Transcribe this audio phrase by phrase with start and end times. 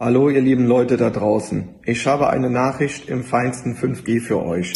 [0.00, 1.70] Hallo ihr lieben Leute da draußen.
[1.84, 4.72] Ich habe eine Nachricht im feinsten 5G für euch.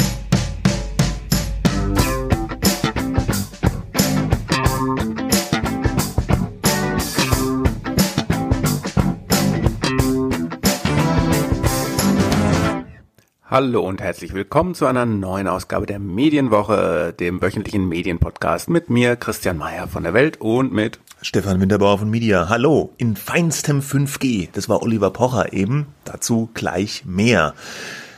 [13.44, 19.14] Hallo und herzlich willkommen zu einer neuen Ausgabe der Medienwoche, dem wöchentlichen Medienpodcast mit mir,
[19.14, 22.48] Christian Mayer von der Welt und mit Stefan Winterbauer von Media.
[22.48, 24.48] Hallo, in feinstem 5G.
[24.52, 25.86] Das war Oliver Pocher eben.
[26.04, 27.54] Dazu gleich mehr.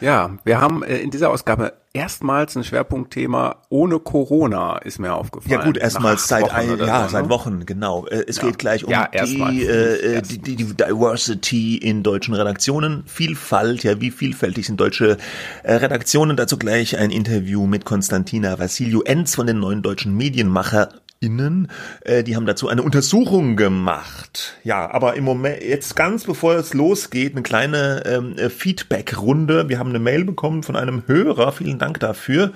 [0.01, 5.51] Ja, wir haben äh, in dieser Ausgabe erstmals ein Schwerpunktthema ohne Corona, ist mir aufgefallen.
[5.51, 7.31] Ja gut, erstmals seit ein, ja, so, seit ne?
[7.31, 8.07] Wochen, genau.
[8.07, 8.45] Äh, es ja.
[8.45, 14.01] geht gleich um ja, die, äh, die, die, die Diversity in deutschen Redaktionen, Vielfalt, ja,
[14.01, 15.19] wie vielfältig sind deutsche
[15.63, 16.37] äh, Redaktionen.
[16.37, 20.89] Dazu gleich ein Interview mit Konstantina Vassiliou Enz von den neuen deutschen Medienmacher
[21.25, 21.69] Innen,
[22.03, 24.59] äh, die haben dazu eine Untersuchung gemacht.
[24.63, 29.69] Ja, aber im Moment, jetzt ganz bevor es losgeht, eine kleine ähm, äh, Feedback-Runde.
[29.69, 32.53] Wir haben eine Mail bekommen von einem Hörer, vielen Dank dafür.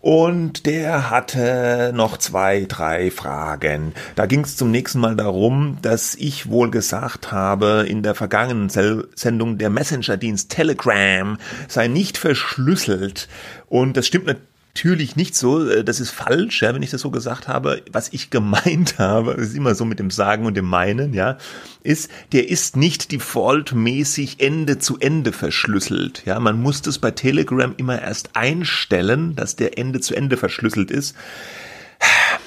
[0.00, 3.94] Und der hatte noch zwei, drei Fragen.
[4.16, 8.68] Da ging es zum nächsten Mal darum, dass ich wohl gesagt habe, in der vergangenen
[8.68, 13.28] Sendung der Messenger-Dienst Telegram sei nicht verschlüsselt.
[13.68, 17.02] Und das stimmt natürlich natürlich nicht so, äh, das ist falsch, ja, wenn ich das
[17.02, 17.82] so gesagt habe.
[17.92, 21.36] Was ich gemeint habe, ist immer so mit dem Sagen und dem Meinen, ja,
[21.82, 26.24] ist, der ist nicht defaultmäßig Ende zu Ende verschlüsselt.
[26.24, 30.90] Ja, man muss das bei Telegram immer erst einstellen, dass der Ende zu Ende verschlüsselt
[30.90, 31.14] ist.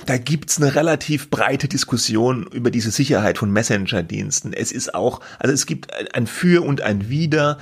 [0.06, 4.52] Da gibt's eine relativ breite Diskussion über diese Sicherheit von Messenger-Diensten.
[4.52, 7.58] Es ist auch, also es gibt ein Für und ein Wider.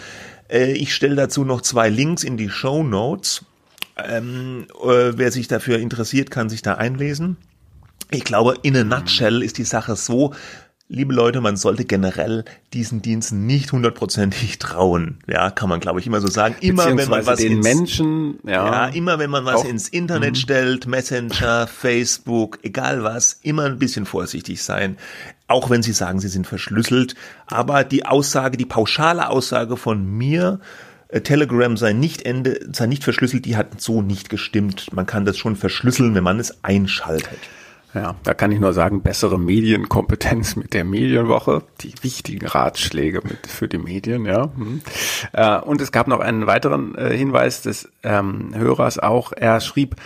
[0.49, 3.45] Äh, ich stelle dazu noch zwei Links in die Show Notes
[3.97, 7.37] ähm, äh, wer sich dafür interessiert, kann sich da einlesen.
[8.11, 10.33] Ich glaube, in a nutshell ist die Sache so,
[10.87, 15.17] liebe Leute, man sollte generell diesen Diensten nicht hundertprozentig trauen.
[15.27, 16.55] Ja, kann man, glaube ich, immer so sagen.
[16.61, 19.89] Immer wenn man was den ins, Menschen, ja, ja, immer wenn man was auch, ins
[19.89, 20.39] Internet mhm.
[20.39, 24.97] stellt, Messenger, Facebook, egal was, immer ein bisschen vorsichtig sein.
[25.47, 27.15] Auch wenn Sie sagen, Sie sind verschlüsselt.
[27.47, 30.59] Aber die Aussage, die pauschale Aussage von mir,
[31.21, 34.93] Telegram sei nicht Ende, sei nicht verschlüsselt, die hat so nicht gestimmt.
[34.93, 37.39] Man kann das schon verschlüsseln, wenn man es einschaltet.
[37.93, 43.45] Ja, da kann ich nur sagen, bessere Medienkompetenz mit der Medienwoche, die wichtigen Ratschläge mit
[43.45, 44.49] für die Medien, ja.
[44.55, 44.81] Hm.
[45.31, 49.31] Äh, und es gab noch einen weiteren äh, Hinweis des ähm, Hörers auch.
[49.31, 49.97] Er schrieb,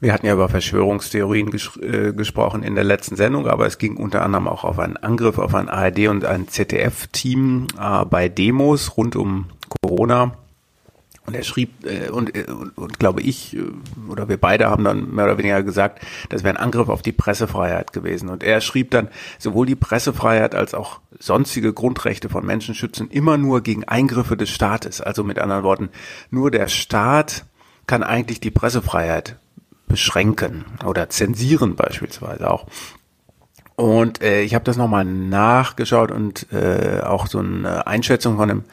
[0.00, 3.96] wir hatten ja über Verschwörungstheorien ges äh, gesprochen in der letzten Sendung, aber es ging
[3.96, 8.98] unter anderem auch auf einen Angriff auf ein ARD und ein ZDF-Team äh, bei Demos
[8.98, 10.36] rund um Corona.
[11.28, 13.62] Und er schrieb, äh, und, äh, und, und glaube ich, äh,
[14.08, 17.12] oder wir beide haben dann mehr oder weniger gesagt, das wäre ein Angriff auf die
[17.12, 18.30] Pressefreiheit gewesen.
[18.30, 19.08] Und er schrieb dann,
[19.38, 24.48] sowohl die Pressefreiheit als auch sonstige Grundrechte von Menschen schützen immer nur gegen Eingriffe des
[24.48, 25.02] Staates.
[25.02, 25.90] Also mit anderen Worten,
[26.30, 27.44] nur der Staat
[27.86, 29.36] kann eigentlich die Pressefreiheit
[29.86, 32.66] beschränken oder zensieren beispielsweise auch.
[33.76, 38.64] Und äh, ich habe das nochmal nachgeschaut und äh, auch so eine Einschätzung von einem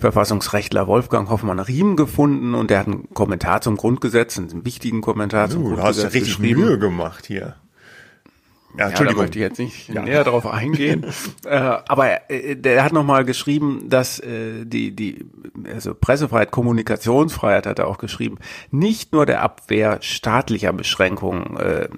[0.00, 5.62] Verfassungsrechtler Wolfgang Hoffmann-Riem gefunden und der hat einen Kommentar zum Grundgesetz, einen wichtigen Kommentar zum
[5.62, 7.56] uh, Grundgesetz Du hast ja richtig Mühe gemacht hier.
[8.78, 9.06] Ja, Entschuldigung.
[9.06, 10.02] Ja, da möchte ich jetzt nicht ja.
[10.02, 11.04] näher darauf eingehen.
[11.44, 15.26] äh, aber äh, der hat nochmal geschrieben, dass äh, die, die
[15.72, 18.38] also Pressefreiheit, Kommunikationsfreiheit hat er auch geschrieben,
[18.70, 21.88] nicht nur der Abwehr staatlicher Beschränkungen, äh,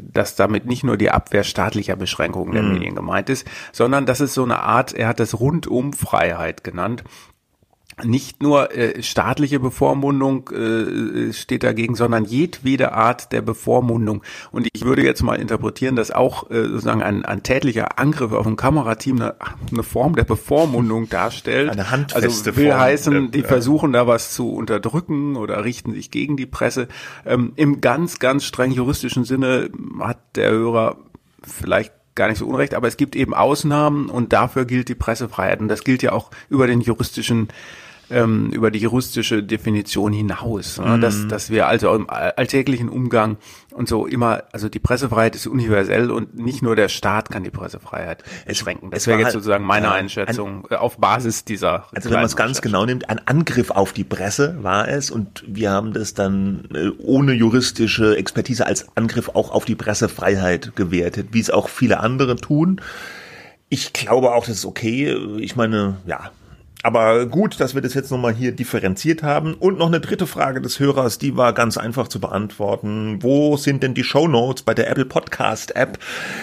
[0.00, 2.72] dass damit nicht nur die Abwehr staatlicher Beschränkungen der mhm.
[2.72, 7.04] Medien gemeint ist, sondern das ist so eine Art, er hat das Rundumfreiheit genannt,
[8.02, 14.22] nicht nur äh, staatliche Bevormundung äh, steht dagegen, sondern jedwede Art der Bevormundung.
[14.50, 18.46] Und ich würde jetzt mal interpretieren, dass auch äh, sozusagen ein, ein tätlicher Angriff auf
[18.46, 19.36] ein Kamerateam eine,
[19.70, 21.70] eine Form der Bevormundung darstellt.
[21.70, 26.10] Eine handfeste also will Form heißen, die versuchen da was zu unterdrücken oder richten sich
[26.10, 26.88] gegen die Presse.
[27.24, 30.96] Ähm, Im ganz, ganz streng juristischen Sinne hat der Hörer
[31.42, 35.60] vielleicht gar nicht so unrecht, aber es gibt eben Ausnahmen und dafür gilt die Pressefreiheit.
[35.60, 37.48] Und das gilt ja auch über den juristischen
[38.10, 40.78] ähm, über die juristische Definition hinaus.
[40.78, 40.96] Ne?
[40.96, 41.00] Mhm.
[41.00, 43.36] Dass, dass wir also im alltäglichen Umgang
[43.72, 47.50] und so immer, also die Pressefreiheit ist universell und nicht nur der Staat kann die
[47.50, 48.90] Pressefreiheit beschränken.
[48.90, 51.86] Das wäre jetzt halt, sozusagen meine ja, Einschätzung ein, auf Basis dieser.
[51.92, 55.44] Also wenn man es ganz genau nimmt, ein Angriff auf die Presse war es und
[55.46, 61.28] wir haben das dann äh, ohne juristische Expertise als Angriff auch auf die Pressefreiheit gewertet,
[61.32, 62.80] wie es auch viele andere tun.
[63.68, 65.16] Ich glaube auch, das ist okay.
[65.38, 66.30] Ich meine, ja,
[66.84, 69.54] aber gut, dass wir das jetzt nochmal hier differenziert haben.
[69.54, 73.22] Und noch eine dritte Frage des Hörers, die war ganz einfach zu beantworten.
[73.22, 75.98] Wo sind denn die Show Notes bei der Apple Podcast App?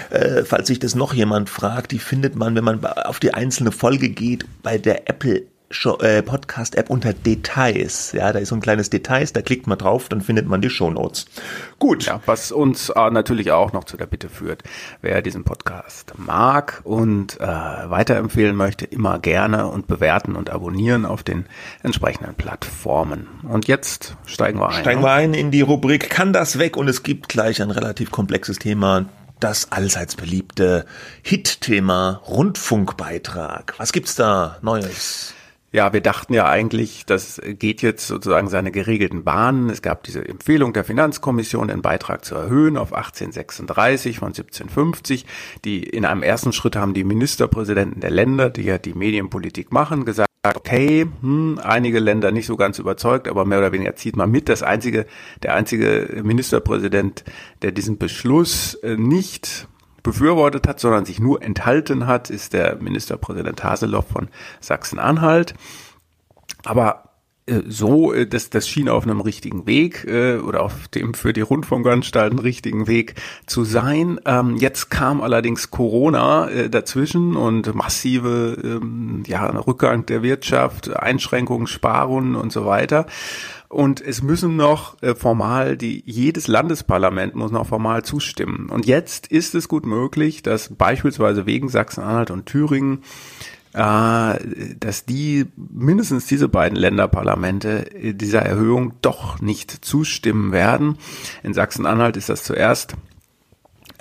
[0.10, 3.72] Äh, falls sich das noch jemand fragt, die findet man, wenn man auf die einzelne
[3.72, 8.12] Folge geht, bei der Apple Podcast-App unter Details.
[8.12, 10.70] Ja, da ist so ein kleines Details, da klickt man drauf, dann findet man die
[10.70, 11.26] Shownotes.
[11.80, 12.06] Gut.
[12.06, 14.64] Ja, was uns äh, natürlich auch noch zu der Bitte führt,
[15.02, 21.24] wer diesen Podcast mag und äh, weiterempfehlen möchte, immer gerne und bewerten und abonnieren auf
[21.24, 21.46] den
[21.84, 23.28] entsprechenden Plattformen.
[23.44, 24.82] Und jetzt steigen wir ein.
[24.82, 25.08] Steigen ne?
[25.08, 26.78] wir ein in die Rubrik Kann das weg?
[26.78, 29.06] Und es gibt gleich ein relativ komplexes Thema
[29.40, 30.86] das allseits beliebte
[31.24, 33.74] Hit-Thema Rundfunkbeitrag.
[33.78, 35.34] Was gibt's da Neues?
[35.74, 39.70] Ja, wir dachten ja eigentlich, das geht jetzt sozusagen seine geregelten Bahnen.
[39.70, 45.26] Es gab diese Empfehlung der Finanzkommission, den Beitrag zu erhöhen auf 1836 von 1750.
[45.64, 50.04] Die in einem ersten Schritt haben die Ministerpräsidenten der Länder, die ja die Medienpolitik machen,
[50.04, 54.30] gesagt, okay, hm, einige Länder nicht so ganz überzeugt, aber mehr oder weniger zieht man
[54.30, 54.50] mit.
[54.50, 55.06] Das einzige,
[55.42, 57.24] der einzige Ministerpräsident,
[57.62, 59.70] der diesen Beschluss äh, nicht
[60.04, 65.54] befürwortet hat, sondern sich nur enthalten hat, ist der Ministerpräsident Haseloff von Sachsen-Anhalt.
[66.66, 67.11] Aber
[67.68, 71.42] so, äh, das, das schien auf einem richtigen Weg äh, oder auf dem für die
[71.42, 73.16] Rundfunkanstalten richtigen Weg
[73.46, 74.20] zu sein.
[74.26, 81.68] Ähm, jetzt kam allerdings Corona äh, dazwischen und massive ähm, ja, Rückgang der Wirtschaft, Einschränkungen,
[81.68, 83.06] Sparungen und so weiter.
[83.70, 88.70] Und es müssen noch äh, formal, die, jedes Landesparlament muss noch formal zustimmen.
[88.70, 95.46] Und jetzt ist es gut möglich, dass beispielsweise wegen Sachsen-Anhalt und Thüringen äh, dass die
[95.56, 100.98] mindestens diese beiden Länderparlamente dieser Erhöhung doch nicht zustimmen werden.
[101.42, 102.98] In Sachsen-Anhalt ist das zuerst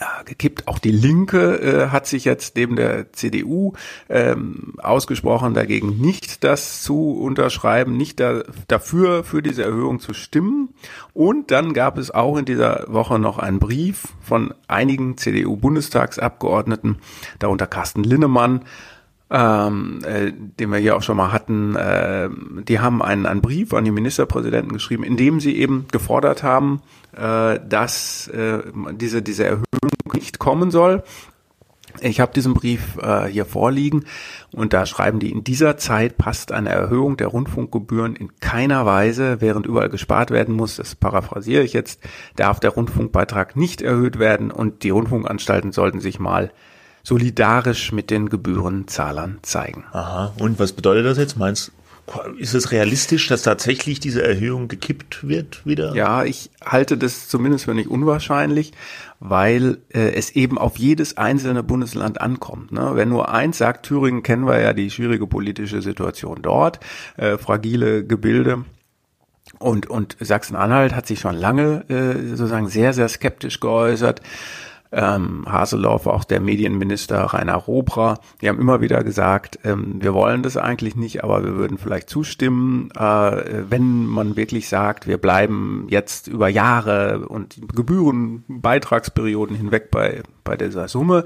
[0.01, 0.67] ja, gekippt.
[0.67, 3.75] Auch die Linke äh, hat sich jetzt neben der CDU
[4.09, 10.71] ähm, ausgesprochen, dagegen nicht das zu unterschreiben, nicht da, dafür für diese Erhöhung zu stimmen.
[11.13, 16.99] Und dann gab es auch in dieser Woche noch einen Brief von einigen CDU-Bundestagsabgeordneten,
[17.39, 18.63] darunter Carsten Linnemann,
[19.31, 22.29] ähm, äh, den wir hier auch schon mal hatten, äh,
[22.69, 26.83] die haben einen, einen Brief an die Ministerpräsidenten geschrieben, in dem sie eben gefordert haben,
[27.17, 28.59] äh, dass äh,
[28.93, 29.65] diese, diese Erhöhung
[30.15, 31.05] nicht kommen soll.
[32.01, 34.05] Ich habe diesen Brief äh, hier vorliegen
[34.53, 39.41] und da schreiben die, in dieser Zeit passt eine Erhöhung der Rundfunkgebühren in keiner Weise,
[39.41, 42.01] während überall gespart werden muss, das paraphrasiere ich jetzt,
[42.37, 46.53] darf der Rundfunkbeitrag nicht erhöht werden und die Rundfunkanstalten sollten sich mal
[47.11, 49.85] solidarisch mit den Gebührenzahlern zeigen.
[49.91, 50.33] Aha.
[50.39, 51.37] Und was bedeutet das jetzt?
[51.37, 51.73] Meinst
[52.39, 55.93] ist es realistisch, dass tatsächlich diese Erhöhung gekippt wird wieder?
[55.97, 58.73] Ja, ich halte das zumindest für nicht unwahrscheinlich,
[59.19, 62.71] weil äh, es eben auf jedes einzelne Bundesland ankommt.
[62.71, 62.93] Ne?
[62.95, 66.79] Wenn nur eins sagt, Thüringen kennen wir ja die schwierige politische Situation dort,
[67.17, 68.65] äh, fragile Gebilde.
[69.59, 74.23] Und, und Sachsen-Anhalt hat sich schon lange äh, sozusagen sehr, sehr skeptisch geäußert
[74.93, 80.43] ähm, Haseloff, auch der Medienminister Rainer Robra, die haben immer wieder gesagt, ähm, wir wollen
[80.43, 85.87] das eigentlich nicht, aber wir würden vielleicht zustimmen, äh, wenn man wirklich sagt, wir bleiben
[85.89, 91.25] jetzt über Jahre und Gebühren, Beitragsperioden hinweg bei, bei dieser Summe.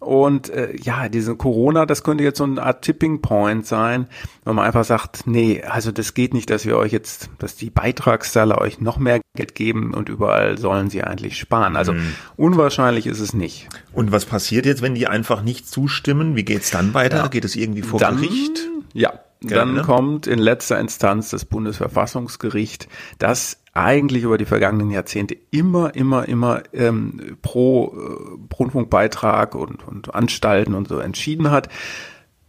[0.00, 4.06] Und äh, ja, diese Corona, das könnte jetzt so eine Art Tipping Point sein,
[4.44, 7.68] wenn man einfach sagt, nee, also das geht nicht, dass wir euch jetzt, dass die
[7.68, 11.76] Beitragszahler euch noch mehr Geld geben und überall sollen sie eigentlich sparen.
[11.76, 12.14] Also mhm.
[12.36, 13.68] unwahrscheinlich ist es nicht.
[13.92, 16.34] Und was passiert jetzt, wenn die einfach nicht zustimmen?
[16.34, 17.18] Wie geht's dann weiter?
[17.18, 17.28] Ja.
[17.28, 18.70] Geht es irgendwie vor dann, Gericht?
[18.94, 19.82] Ja, dann ne?
[19.82, 22.88] kommt in letzter Instanz das Bundesverfassungsgericht,
[23.18, 30.14] das eigentlich über die vergangenen Jahrzehnte immer, immer, immer ähm, pro äh, Rundfunkbeitrag und, und
[30.14, 31.68] Anstalten und so entschieden hat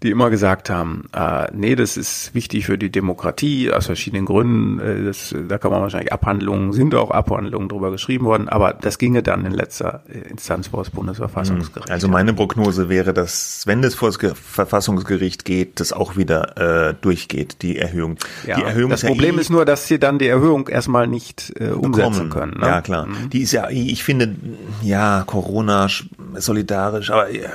[0.04, 4.80] die immer gesagt haben, äh, nee, das ist wichtig für die Demokratie aus verschiedenen Gründen.
[4.80, 8.98] Äh, das, da kann man wahrscheinlich Abhandlungen, sind auch Abhandlungen drüber geschrieben worden, aber das
[8.98, 11.92] ginge dann in letzter äh, Instanz vor das Bundesverfassungsgericht.
[11.92, 16.96] Also meine Prognose wäre, dass wenn das vor das Verfassungsgericht geht, das auch wieder äh,
[17.00, 18.18] durchgeht, die Erhöhung.
[18.48, 20.68] Ja, die Erhöhung das ist Problem ja eh ist nur, dass sie dann die Erhöhung
[20.68, 22.60] erstmal nicht äh, umsetzen können.
[22.60, 22.66] Ne?
[22.66, 23.06] Ja, klar.
[23.06, 23.30] Mhm.
[23.30, 24.36] Die ist ja, ich finde,
[24.82, 25.88] ja, Corona
[26.36, 27.50] solidarisch, aber ja,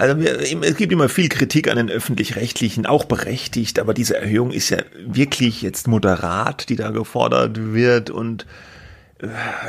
[0.00, 4.70] also es gibt immer viel Kritik an den öffentlich-rechtlichen, auch berechtigt, aber diese Erhöhung ist
[4.70, 8.46] ja wirklich jetzt moderat, die da gefordert wird und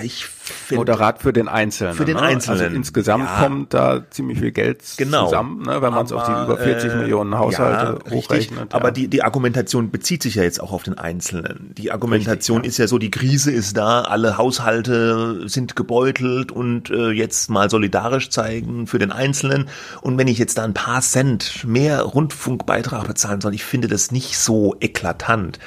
[0.01, 0.79] ich finde.
[0.79, 1.93] Moderat für den Einzelnen.
[1.93, 2.22] Für den ne?
[2.22, 2.62] Einzelnen.
[2.62, 3.43] Also insgesamt ja.
[3.43, 5.25] kommt da ziemlich viel Geld genau.
[5.25, 5.81] zusammen, ne?
[5.81, 8.72] wenn man es auf die über 40 äh, Millionen Haushalte ja, hochrechnet.
[8.72, 8.77] Ja.
[8.77, 11.74] Aber die, die Argumentation bezieht sich ja jetzt auch auf den Einzelnen.
[11.77, 16.89] Die Argumentation richtig, ist ja so, die Krise ist da, alle Haushalte sind gebeutelt und
[16.89, 19.67] äh, jetzt mal solidarisch zeigen für den Einzelnen.
[20.01, 24.12] Und wenn ich jetzt da ein paar Cent mehr Rundfunkbeitrag bezahlen soll, ich finde das
[24.12, 25.60] nicht so eklatant.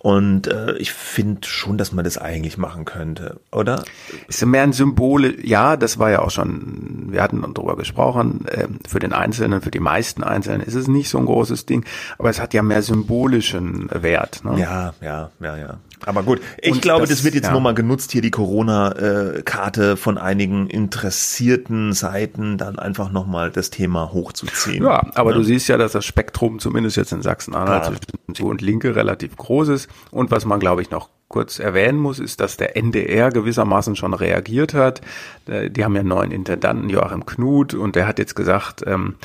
[0.00, 3.84] Und äh, ich finde schon, dass man das eigentlich machen könnte, oder?
[4.28, 8.68] Ist mehr ein Symbol, ja, das war ja auch schon, wir hatten darüber gesprochen, äh,
[8.86, 11.84] für den Einzelnen, für die meisten Einzelnen ist es nicht so ein großes Ding,
[12.18, 14.44] aber es hat ja mehr symbolischen Wert.
[14.44, 14.60] Ne?
[14.60, 15.78] Ja, ja, ja, ja.
[16.04, 17.52] Aber gut, ich und glaube, das, das, wird jetzt ja.
[17.52, 24.84] nochmal genutzt, hier die Corona-Karte von einigen interessierten Seiten dann einfach nochmal das Thema hochzuziehen.
[24.84, 25.36] Ja, aber ja.
[25.36, 29.68] du siehst ja, dass das Spektrum zumindest jetzt in Sachsen-Anhalt zwischen und Linke relativ groß
[29.68, 29.88] ist.
[30.10, 34.14] Und was man, glaube ich, noch kurz erwähnen muss, ist, dass der NDR gewissermaßen schon
[34.14, 35.00] reagiert hat.
[35.46, 39.16] Äh, die haben ja einen neuen Intendanten, Joachim Knut, und der hat jetzt gesagt, ähm,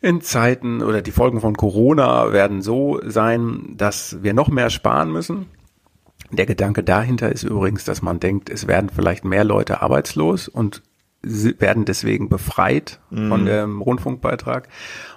[0.00, 5.10] in Zeiten oder die Folgen von Corona werden so sein, dass wir noch mehr sparen
[5.10, 5.46] müssen.
[6.30, 10.82] Der Gedanke dahinter ist übrigens, dass man denkt, es werden vielleicht mehr Leute arbeitslos und
[11.22, 13.28] werden deswegen befreit mhm.
[13.28, 14.68] von dem Rundfunkbeitrag.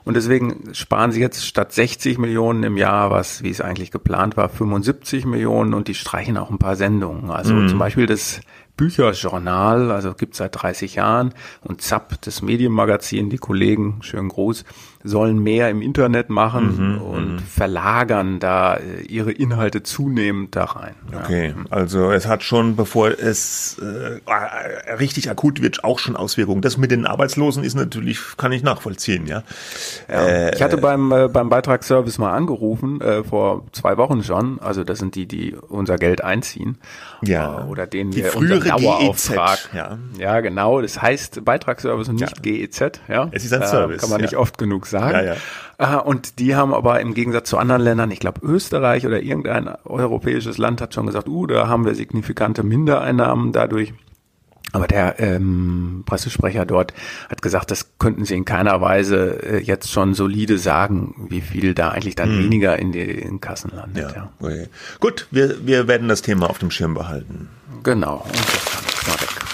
[0.03, 4.35] Und deswegen sparen sie jetzt statt 60 Millionen im Jahr, was, wie es eigentlich geplant
[4.35, 7.29] war, 75 Millionen und die streichen auch ein paar Sendungen.
[7.29, 7.67] Also mhm.
[7.67, 8.41] zum Beispiel das
[8.75, 14.63] Bücherjournal, also gibt seit 30 Jahren und ZAP, das Medienmagazin, die Kollegen, schönen Gruß,
[15.03, 17.39] sollen mehr im Internet machen mhm, und mhm.
[17.39, 20.95] verlagern da äh, ihre Inhalte zunehmend da rein.
[21.15, 21.65] Okay, ja.
[21.69, 26.61] also es hat schon, bevor es äh, richtig akut wird, auch schon Auswirkungen.
[26.61, 29.43] Das mit den Arbeitslosen ist natürlich, kann ich nachvollziehen, ja.
[30.09, 34.59] ja äh, ich hatte beim, äh, beim Beitragsservice mal angerufen, äh, vor zwei Wochen schon,
[34.59, 36.77] also das sind die, die unser Geld einziehen.
[37.21, 37.61] Ja.
[37.61, 39.59] Äh, oder denen die wir frühere Dauerauftrag.
[39.59, 39.97] GEZ, ja.
[40.17, 42.67] ja, genau, das heißt Beitragsservice und nicht ja.
[42.67, 43.29] GEZ, ja.
[43.31, 44.01] Es ist ein Service.
[44.01, 45.25] Kann man nicht oft genug sagen.
[45.25, 45.35] Ja,
[45.79, 45.99] ja.
[45.99, 50.57] Und die haben aber im Gegensatz zu anderen Ländern, ich glaube Österreich oder irgendein europäisches
[50.57, 53.93] Land hat schon gesagt, uh, da haben wir signifikante Mindereinnahmen dadurch.
[54.71, 56.93] Aber der ähm, Pressesprecher dort
[57.29, 61.73] hat gesagt, das könnten sie in keiner Weise äh, jetzt schon solide sagen, wie viel
[61.73, 62.43] da eigentlich dann hm.
[62.43, 64.11] weniger in den Kassen landet.
[64.11, 64.29] Ja, ja.
[64.39, 64.67] Okay.
[64.99, 67.49] Gut, wir, wir werden das Thema auf dem Schirm behalten.
[67.83, 68.25] Genau.
[68.25, 69.48] Und das mal weg.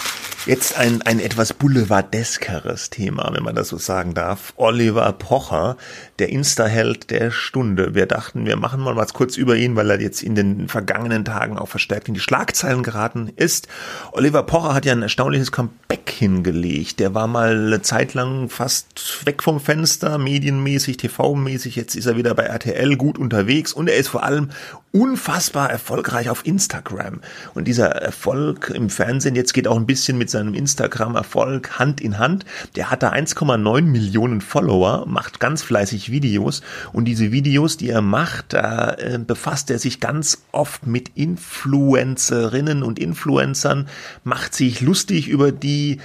[0.46, 4.54] Jetzt ein, ein etwas boulevardeskeres Thema, wenn man das so sagen darf.
[4.58, 5.76] Oliver Pocher,
[6.20, 7.94] der Insta-Held der Stunde.
[7.94, 11.26] Wir dachten, wir machen mal was kurz über ihn, weil er jetzt in den vergangenen
[11.26, 13.68] Tagen auch verstärkt in die Schlagzeilen geraten ist.
[14.12, 17.00] Oliver Pocher hat ja ein erstaunliches Comeback hingelegt.
[17.00, 21.76] Der war mal eine Zeit lang fast weg vom Fenster, medienmäßig, TV-mäßig.
[21.76, 24.50] Jetzt ist er wieder bei RTL gut unterwegs und er ist vor allem
[24.96, 27.20] unfassbar erfolgreich auf Instagram.
[27.54, 32.18] Und dieser Erfolg im Fernsehen jetzt geht auch ein bisschen mit seinem Instagram-Erfolg Hand in
[32.18, 32.46] Hand.
[32.78, 36.62] Der hat da 1,9 Millionen Follower, macht ganz fleißig Videos.
[36.94, 42.84] Und diese Videos, die er macht, da äh, befasst er sich ganz oft mit Influencerinnen
[42.84, 43.88] und Influencern,
[44.24, 46.00] macht sich lustig über die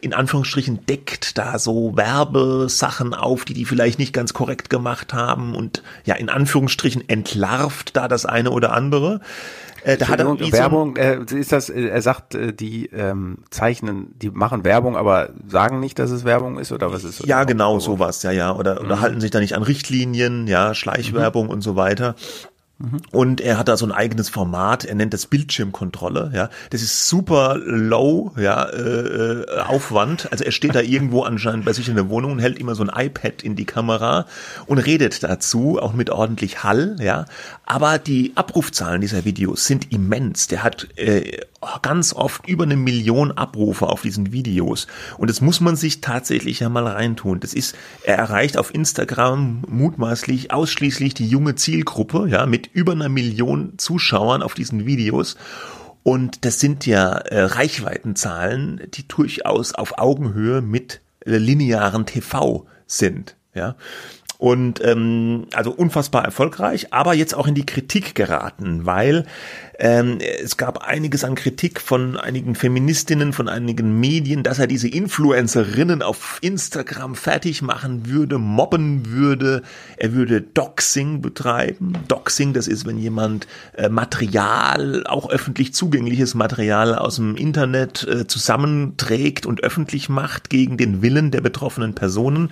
[0.00, 5.54] in Anführungsstrichen deckt da so Werbesachen auf, die die vielleicht nicht ganz korrekt gemacht haben
[5.54, 9.20] und ja in Anführungsstrichen entlarvt da das eine oder andere.
[9.84, 14.14] Äh, da hat er Werbung, äh, ist das, äh, er sagt, äh, die ähm, zeichnen,
[14.20, 17.78] die machen Werbung, aber sagen nicht, dass es Werbung ist oder was ist Ja, genau,
[17.78, 18.54] sowas, ja, ja.
[18.54, 19.00] Oder, oder mhm.
[19.00, 21.52] halten sich da nicht an Richtlinien, ja, Schleichwerbung mhm.
[21.52, 22.16] und so weiter.
[23.10, 26.48] Und er hat da so ein eigenes Format, er nennt das Bildschirmkontrolle, ja.
[26.70, 30.30] Das ist super low, ja, äh, äh, Aufwand.
[30.30, 32.84] Also er steht da irgendwo anscheinend bei sich in der Wohnung und hält immer so
[32.84, 34.26] ein iPad in die Kamera
[34.66, 37.24] und redet dazu, auch mit ordentlich Hall, ja.
[37.70, 40.46] Aber die Abrufzahlen dieser Videos sind immens.
[40.46, 41.42] Der hat äh,
[41.82, 44.86] ganz oft über eine Million Abrufe auf diesen Videos.
[45.18, 47.40] Und das muss man sich tatsächlich ja mal reintun.
[47.40, 53.10] Das ist, er erreicht auf Instagram mutmaßlich ausschließlich die junge Zielgruppe, ja, mit über einer
[53.10, 55.36] Million Zuschauern auf diesen Videos.
[56.02, 63.36] Und das sind ja äh, Reichweitenzahlen, die durchaus auf Augenhöhe mit äh, linearen TV sind.
[63.54, 63.76] Ja,
[64.38, 69.26] und ähm, also unfassbar erfolgreich, aber jetzt auch in die Kritik geraten, weil
[69.80, 74.88] ähm, es gab einiges an Kritik von einigen Feministinnen, von einigen Medien, dass er diese
[74.88, 79.62] Influencerinnen auf Instagram fertig machen würde, mobben würde.
[79.96, 81.92] Er würde Doxing betreiben.
[82.08, 88.26] Doxing, das ist, wenn jemand äh, Material, auch öffentlich zugängliches Material aus dem Internet äh,
[88.26, 92.50] zusammenträgt und öffentlich macht gegen den Willen der betroffenen Personen.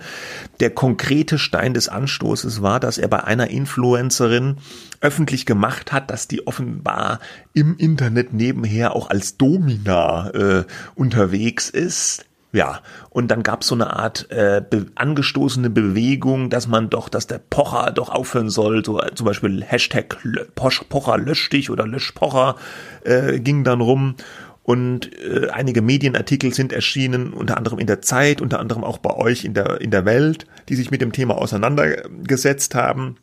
[0.61, 4.55] Der konkrete Stein des Anstoßes war, dass er bei einer Influencerin
[5.01, 7.16] öffentlich gemacht hat, dass die offenbar
[7.53, 10.63] im Internet nebenher auch als Domina äh,
[10.95, 12.25] unterwegs ist.
[12.53, 17.09] Ja, und dann gab es so eine Art äh, be angestoßene Bewegung, dass man doch,
[17.09, 20.17] dass der Pocher doch aufhören soll, so äh, zum Beispiel Hashtag
[20.55, 22.55] Pocher lösch dich oder lösch Pocher
[23.03, 24.15] äh, ging dann rum.
[24.63, 29.13] Und äh, einige Medienartikel sind erschienen, unter anderem in der Zeit, unter anderem auch bei
[29.13, 33.17] euch in der in der Welt, die sich mit dem Thema auseinandergesetzt haben.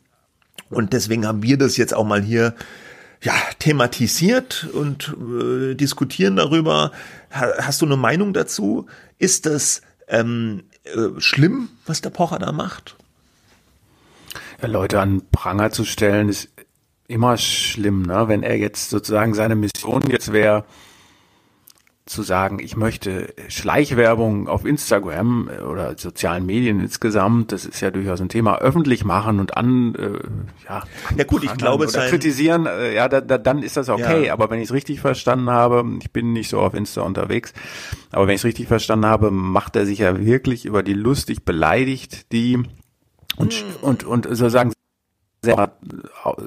[0.69, 2.55] Und deswegen haben wir das jetzt auch mal hier
[3.25, 6.91] ja, thematisiert und äh, diskutieren darüber.
[7.33, 8.85] Ha, hast du eine Meinung dazu?
[9.17, 12.95] Ist das ähm, äh, schlimm, was der Pocher da macht?
[14.61, 16.49] Ja, Leute an Pranger zu stellen, ist
[17.07, 18.27] immer schlimm, ne?
[18.27, 20.63] Wenn er jetzt sozusagen seine Mission jetzt wäre,
[22.05, 27.89] zu sagen, ich möchte Schleichwerbung auf Instagram äh, oder sozialen Medien insgesamt, das ist ja
[27.89, 30.19] durchaus ein Thema, öffentlich machen und an, äh,
[30.69, 30.83] ja,
[31.17, 34.27] ja gut, ich glaube, oder kritisieren, äh, ja, da, da, dann ist das okay.
[34.27, 34.33] Ja.
[34.33, 37.53] Aber wenn ich es richtig verstanden habe, ich bin nicht so auf Insta unterwegs,
[38.11, 41.43] aber wenn ich es richtig verstanden habe, macht er sich ja wirklich über die lustig
[41.43, 42.61] beleidigt, die
[43.35, 43.63] und hm.
[43.81, 44.73] und und sozusagen
[45.41, 45.71] sehr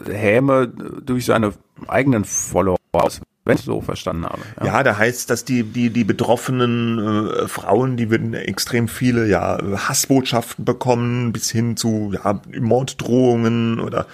[0.06, 1.52] Häme durch seine
[1.88, 4.42] eigenen Follower aus wenn ich so verstanden habe.
[4.60, 9.26] Ja, ja da heißt, dass die, die, die betroffenen äh, Frauen, die würden extrem viele
[9.26, 14.06] ja, Hassbotschaften bekommen, bis hin zu ja, Morddrohungen oder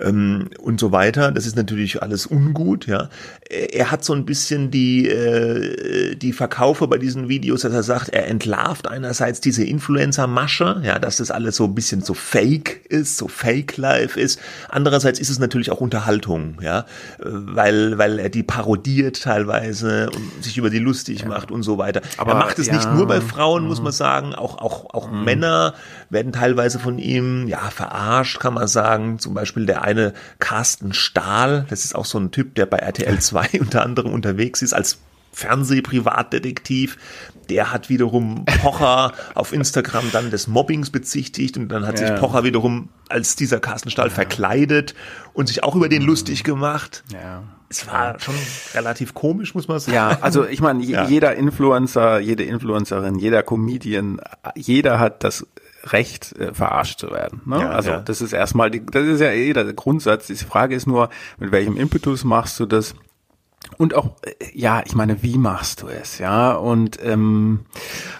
[0.00, 1.32] ähm, und so weiter.
[1.32, 3.08] Das ist natürlich alles ungut, ja.
[3.48, 8.08] Er hat so ein bisschen die, äh, die Verkaufe bei diesen Videos, dass er sagt,
[8.10, 13.16] er entlarvt einerseits diese Influencer-Masche, ja, dass das alles so ein bisschen so fake ist,
[13.16, 14.40] so fake-life ist.
[14.68, 16.86] Andererseits ist es natürlich auch Unterhaltung, ja,
[17.18, 21.28] weil, weil er die parodiert teilweise und sich über die lustig ja.
[21.28, 22.02] macht und so weiter.
[22.16, 22.74] Aber er macht es ja.
[22.74, 23.84] nicht nur bei Frauen, muss mhm.
[23.84, 25.24] man sagen, auch, auch, auch mhm.
[25.24, 25.74] Männer
[26.14, 29.18] werden teilweise von ihm, ja, verarscht, kann man sagen.
[29.18, 33.18] Zum Beispiel der eine Carsten Stahl, das ist auch so ein Typ, der bei RTL
[33.18, 34.98] 2 unter anderem unterwegs ist als
[35.34, 36.96] Fernsehprivatdetektiv.
[37.50, 42.06] Der hat wiederum Pocher auf Instagram dann des Mobbings bezichtigt und dann hat ja.
[42.06, 44.14] sich Pocher wiederum als dieser Carsten Stahl ja.
[44.14, 44.94] verkleidet
[45.34, 46.08] und sich auch über den mhm.
[46.08, 47.04] lustig gemacht.
[47.12, 47.42] Ja.
[47.68, 48.36] Es war schon
[48.74, 49.94] relativ komisch, muss man sagen.
[49.94, 54.20] Ja, also ich meine, jeder Influencer, jede Influencerin, jeder Comedian,
[54.54, 55.44] jeder hat das
[55.86, 57.42] Recht, äh, verarscht zu werden.
[57.44, 57.60] Ne?
[57.60, 58.00] Ja, also ja.
[58.00, 60.26] das ist erstmal, die, das ist ja eh der Grundsatz.
[60.26, 62.94] Die Frage ist nur, mit welchem Impetus machst du das?
[63.76, 66.52] Und auch, äh, ja, ich meine, wie machst du es, ja?
[66.52, 67.60] Und ähm,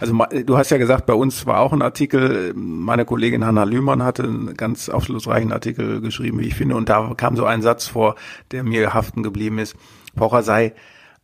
[0.00, 4.02] also du hast ja gesagt, bei uns war auch ein Artikel, meine Kollegin Hanna Lühmann
[4.02, 7.86] hatte einen ganz aufschlussreichen Artikel geschrieben, wie ich finde, und da kam so ein Satz
[7.86, 8.16] vor,
[8.50, 9.76] der mir haften geblieben ist.
[10.16, 10.74] Pocher sei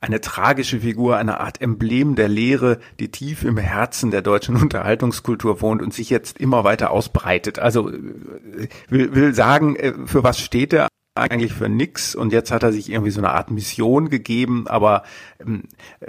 [0.00, 5.60] eine tragische Figur, eine Art Emblem der Lehre, die tief im Herzen der deutschen Unterhaltungskultur
[5.60, 7.58] wohnt und sich jetzt immer weiter ausbreitet.
[7.58, 10.88] Also äh, will, will sagen, äh, für was steht er?
[11.16, 15.02] eigentlich für nix und jetzt hat er sich irgendwie so eine Art Mission gegeben, aber
[15.40, 15.64] ähm,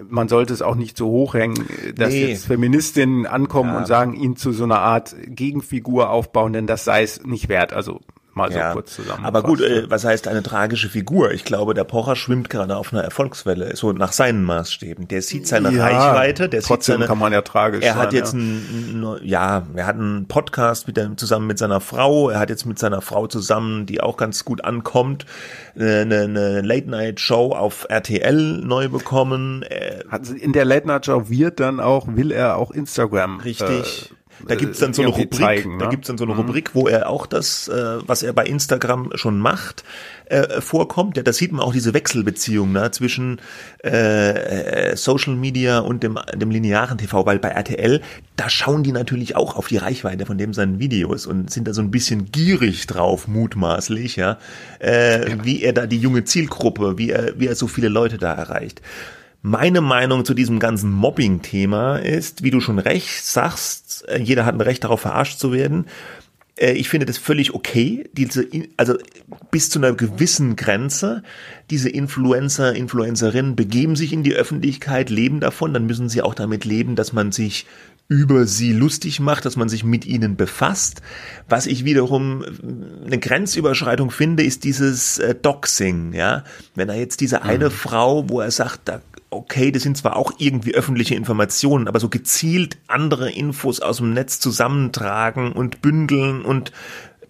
[0.07, 2.27] man sollte es auch nicht so hochhängen, dass nee.
[2.27, 3.79] jetzt Feministinnen ankommen ja.
[3.79, 7.73] und sagen, ihn zu so einer Art Gegenfigur aufbauen, denn das sei es nicht wert.
[7.73, 7.99] Also
[8.33, 8.73] mal so ja.
[8.73, 9.25] kurz zusammen.
[9.25, 11.31] Aber gut, äh, was heißt eine tragische Figur?
[11.31, 15.07] Ich glaube, der Pocher schwimmt gerade auf einer Erfolgswelle, so nach seinen Maßstäben.
[15.07, 18.33] Der sieht seine ja, Reichweite, der sieht seine, kann man ja tragisch Er hat jetzt
[18.33, 18.39] ja.
[18.39, 22.29] Ein, ja, er hat einen Podcast mit der, zusammen mit seiner Frau.
[22.29, 25.25] Er hat jetzt mit seiner Frau zusammen, die auch ganz gut ankommt,
[25.75, 29.65] eine, eine Late Night Show auf RTL neu bekommen.
[30.39, 34.11] In der Late Night Show wird dann auch, will er auch Instagram richtig.
[34.11, 35.83] Äh, da gibt's dann so eine Rubrik, zeigen, ne?
[35.83, 36.41] da gibt's dann so eine mhm.
[36.41, 39.83] Rubrik, wo er auch das, äh, was er bei Instagram schon macht,
[40.25, 41.17] äh, vorkommt.
[41.17, 43.39] Ja, da sieht man auch diese Wechselbeziehung ne, zwischen
[43.79, 48.01] äh, Social Media und dem, dem linearen TV, weil bei RTL,
[48.37, 51.73] da schauen die natürlich auch auf die Reichweite von dem seinen Videos und sind da
[51.73, 54.37] so ein bisschen gierig drauf, mutmaßlich, ja,
[54.79, 55.43] äh, ja.
[55.43, 58.81] wie er da die junge Zielgruppe, wie er, wie er so viele Leute da erreicht.
[59.43, 64.55] Meine Meinung zu diesem ganzen Mobbing-Thema ist, wie du schon recht sagst, äh, jeder hat
[64.55, 65.85] ein Recht darauf verarscht zu werden.
[66.55, 68.97] Äh, ich finde das völlig okay, diese, also
[69.49, 71.23] bis zu einer gewissen Grenze.
[71.69, 76.65] Diese Influencer, Influencerinnen begeben sich in die Öffentlichkeit, leben davon, dann müssen sie auch damit
[76.65, 77.65] leben, dass man sich
[78.07, 81.01] über sie lustig macht, dass man sich mit ihnen befasst.
[81.47, 86.43] Was ich wiederum äh, eine Grenzüberschreitung finde, ist dieses äh, Doxing, ja.
[86.75, 87.71] Wenn er jetzt diese eine mhm.
[87.71, 92.09] Frau, wo er sagt, da okay, das sind zwar auch irgendwie öffentliche Informationen, aber so
[92.09, 96.71] gezielt andere Infos aus dem Netz zusammentragen und bündeln und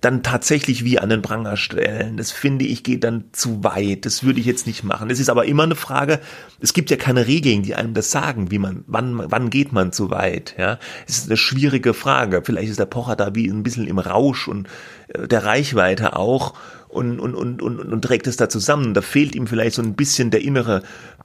[0.02, 2.18] dann tatsächlich wie an den Pranger stellen.
[2.18, 4.08] Das finde ich geht dann zu weit.
[4.08, 5.12] Das würde ich jetzt nicht machen.
[5.12, 6.20] Es ist aber immer eine Frage,
[6.60, 9.94] es gibt ja keine Regeln, die einem das sagen, wie man, wann, wann geht man
[9.94, 10.80] zu weit, ja.
[11.08, 12.42] Es ist eine schwierige Frage.
[12.44, 14.68] Vielleicht ist der Pocher da wie ein bisschen im Rausch und
[15.10, 16.56] äh, der Reichweite auch
[16.88, 18.96] und, und, und, und, und trägt es da zusammen.
[18.96, 20.82] Da fehlt ihm vielleicht so ein bisschen der innere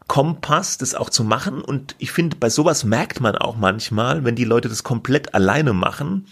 [0.08, 1.62] Kompass, das auch zu machen.
[1.62, 5.72] Und ich finde, bei sowas merkt man auch manchmal, wenn die Leute das komplett alleine
[5.72, 6.26] machen,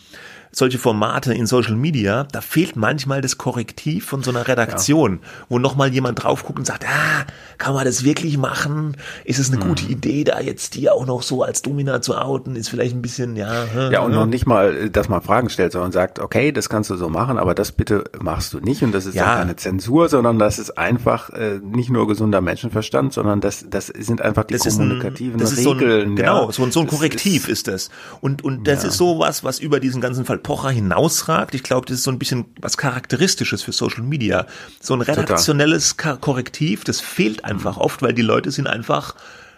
[0.54, 5.28] solche Formate in Social Media, da fehlt manchmal das Korrektiv von so einer Redaktion, ja.
[5.48, 7.24] wo nochmal jemand drauf guckt und sagt, ah,
[7.58, 8.96] kann man das wirklich machen?
[9.24, 9.68] Ist es eine mhm.
[9.68, 12.56] gute Idee, da jetzt die auch noch so als Domina zu outen?
[12.56, 13.64] Ist vielleicht ein bisschen, ja.
[13.90, 16.96] Ja, und noch nicht mal, dass man Fragen stellt, sondern sagt, okay, das kannst du
[16.96, 18.82] so machen, aber das bitte machst du nicht.
[18.82, 23.12] Und das ist ja keine Zensur, sondern das ist einfach äh, nicht nur gesunder Menschenverstand,
[23.12, 25.64] sondern das, das sind einfach die das kommunikativen ein, Regeln.
[25.64, 27.90] So ein, genau, so, so ein Korrektiv ist, ist das.
[28.20, 28.88] Und, und das ja.
[28.88, 31.56] ist sowas, was über diesen ganzen Fall Pocher hinausragt.
[31.56, 34.46] Ich glaube, das ist so ein bisschen was Charakteristisches für Social Media.
[34.80, 39.16] So ein redaktionelles Korrektiv, das fehlt einfach oft, weil die Leute sind einfach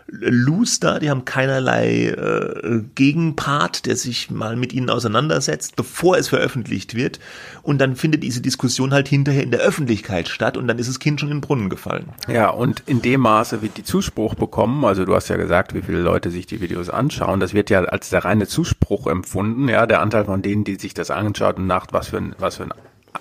[0.08, 6.28] loose da, die haben keinerlei äh, Gegenpart, der sich mal mit ihnen auseinandersetzt, bevor es
[6.28, 7.18] veröffentlicht wird.
[7.62, 11.00] Und dann findet diese Diskussion halt hinterher in der Öffentlichkeit statt und dann ist das
[11.00, 12.10] Kind schon in den Brunnen gefallen.
[12.28, 15.82] Ja, und in dem Maße wird die Zuspruch bekommen, also du hast ja gesagt, wie
[15.82, 19.86] viele Leute sich die Videos anschauen, das wird ja als der reine Zuspruch empfunden, ja,
[19.86, 22.64] der Anteil von denen, die sich das angeschaut und nach was für ein, was für
[22.64, 22.72] ein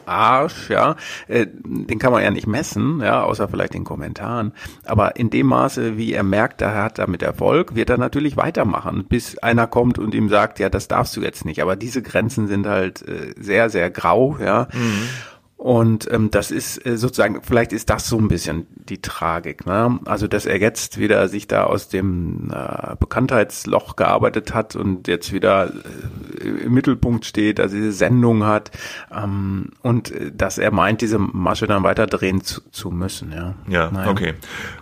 [0.07, 0.95] Arsch, ja,
[1.27, 4.53] äh, den kann man ja nicht messen, ja, außer vielleicht den Kommentaren.
[4.85, 9.05] Aber in dem Maße, wie er merkt, er hat damit Erfolg, wird er natürlich weitermachen,
[9.07, 11.61] bis einer kommt und ihm sagt, ja, das darfst du jetzt nicht.
[11.61, 14.67] Aber diese Grenzen sind halt äh, sehr, sehr grau, ja.
[14.73, 15.09] Mhm.
[15.57, 19.65] Und ähm, das ist äh, sozusagen, vielleicht ist das so ein bisschen die Tragik.
[19.65, 19.99] Ne?
[20.05, 25.31] Also, dass er jetzt wieder sich da aus dem äh, Bekanntheitsloch gearbeitet hat und jetzt
[25.31, 25.71] wieder
[26.39, 28.71] äh, im Mittelpunkt steht, also diese Sendung hat
[29.11, 33.31] ähm, und äh, dass er meint, diese Masche dann weiterdrehen zu, zu müssen.
[33.31, 34.11] Ja, ja naja.
[34.11, 34.33] okay.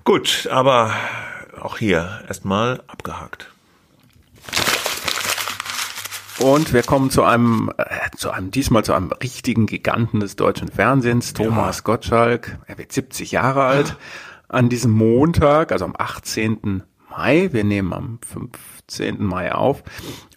[0.04, 0.92] Gut, aber
[1.62, 3.53] auch hier erstmal abgehakt.
[6.40, 7.84] Und wir kommen zu einem, äh,
[8.18, 11.84] zu einem, diesmal zu einem richtigen Giganten des deutschen Fernsehens, Thomas ja.
[11.84, 12.58] Gottschalk.
[12.66, 13.98] Er wird 70 Jahre alt.
[14.48, 16.84] An diesem Montag, also am 18.
[17.16, 19.24] Mai, wir nehmen am 15.
[19.24, 19.84] Mai auf.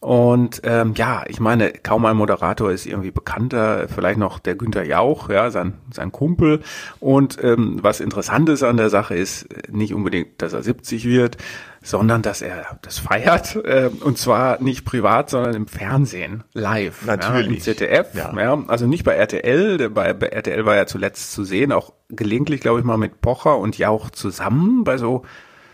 [0.00, 4.84] Und ähm, ja, ich meine, kaum ein Moderator ist irgendwie bekannter, vielleicht noch der Günther
[4.84, 6.60] Jauch, ja, sein, sein Kumpel.
[7.00, 11.38] Und ähm, was interessant ist an der Sache ist nicht unbedingt, dass er 70 wird,
[11.82, 17.46] sondern dass er das feiert äh, und zwar nicht privat, sondern im Fernsehen live, natürlich,
[17.46, 18.36] ja, im ZDF, ja.
[18.36, 18.64] ja.
[18.66, 22.80] also nicht bei RTL, bei, bei RTL war er zuletzt zu sehen, auch gelegentlich glaube
[22.80, 25.22] ich mal mit Pocher und Jauch zusammen bei so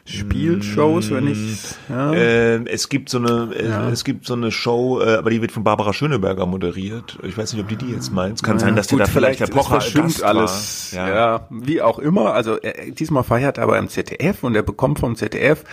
[0.04, 1.62] Spielshows, wenn ich.
[1.88, 2.12] Ja.
[2.12, 3.88] Äh, es gibt so eine, äh, ja.
[3.88, 7.18] es gibt so eine Show, äh, aber die wird von Barbara Schöneberger moderiert.
[7.22, 8.36] Ich weiß nicht, ob die die jetzt meint.
[8.36, 10.90] Es kann ja, sein, dass gut, die da vielleicht der Pocher Gast alles.
[10.92, 11.08] Ja.
[11.08, 12.34] ja, wie auch immer.
[12.34, 15.64] Also er, diesmal feiert er aber im ZDF und er bekommt vom ZDF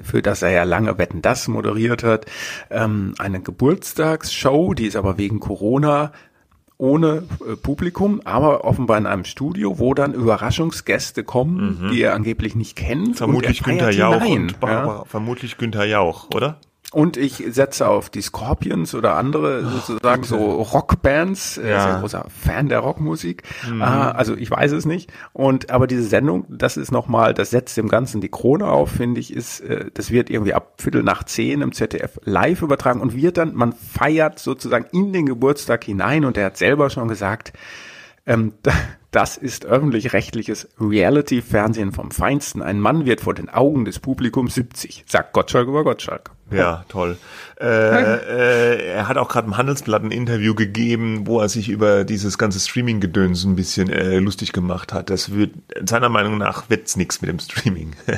[0.00, 2.24] für das er ja lange Wetten das moderiert hat,
[2.70, 6.12] ähm, eine Geburtstagsshow, die ist aber wegen Corona
[6.78, 11.90] ohne äh, Publikum, aber offenbar in einem Studio, wo dann Überraschungsgäste kommen, mhm.
[11.90, 13.16] die er angeblich nicht kennt.
[13.16, 15.04] Vermutlich Günther Jauch und Barbara, ja.
[15.04, 16.58] vermutlich Günther Jauch, oder?
[16.92, 21.56] Und ich setze auf die Scorpions oder andere sozusagen so Rockbands.
[21.56, 21.78] Ja.
[21.78, 23.44] Ist ein großer Fan der Rockmusik.
[23.66, 23.80] Mhm.
[23.80, 25.10] Ah, also ich weiß es nicht.
[25.32, 29.20] Und aber diese Sendung, das ist nochmal, das setzt dem Ganzen die Krone auf, finde
[29.20, 33.16] ich, ist, äh, das wird irgendwie ab Viertel nach zehn im ZDF live übertragen und
[33.16, 37.54] wird dann, man feiert sozusagen in den Geburtstag hinein und er hat selber schon gesagt,
[38.26, 38.52] ähm,
[39.10, 42.62] das ist öffentlich-rechtliches Reality-Fernsehen vom Feinsten.
[42.62, 46.30] Ein Mann wird vor den Augen des Publikums 70, sagt Gottschalk über Gottschalk.
[46.58, 47.16] Ja, toll.
[47.60, 52.04] Äh, äh, er hat auch gerade im Handelsblatt ein Interview gegeben, wo er sich über
[52.04, 55.10] dieses ganze Streaming-Gedöns ein bisschen äh, lustig gemacht hat.
[55.10, 55.52] Das wird,
[55.84, 57.92] seiner Meinung nach, wird's nichts mit dem Streaming.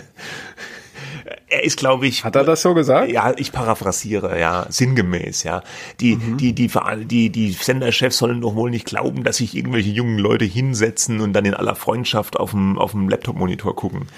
[1.49, 2.25] er ist, glaube ich.
[2.25, 3.11] Hat er das so gesagt?
[3.11, 5.63] Ja, ich paraphrasiere, ja, sinngemäß, ja.
[6.01, 6.37] Die, mhm.
[6.37, 6.71] die, die,
[7.05, 11.33] die, die Senderchefs sollen doch wohl nicht glauben, dass sich irgendwelche jungen Leute hinsetzen und
[11.33, 14.09] dann in aller Freundschaft auf dem, auf dem Laptop-Monitor gucken.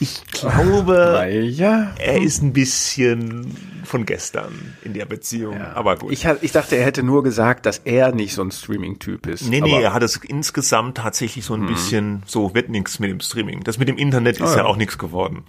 [0.00, 1.92] Ich glaube, ja.
[1.98, 5.54] er ist ein bisschen von gestern in der Beziehung.
[5.54, 5.72] Ja.
[5.74, 6.12] Aber gut.
[6.12, 9.48] Ich, ich dachte, er hätte nur gesagt, dass er nicht so ein Streaming-Typ ist.
[9.48, 11.66] Nee, nee, er hat es insgesamt tatsächlich so ein mhm.
[11.66, 13.64] bisschen, so wird nichts mit dem Streaming.
[13.64, 14.56] Das mit dem Internet ist oh, ja.
[14.58, 14.64] ja.
[14.66, 15.42] auch nichts geworden.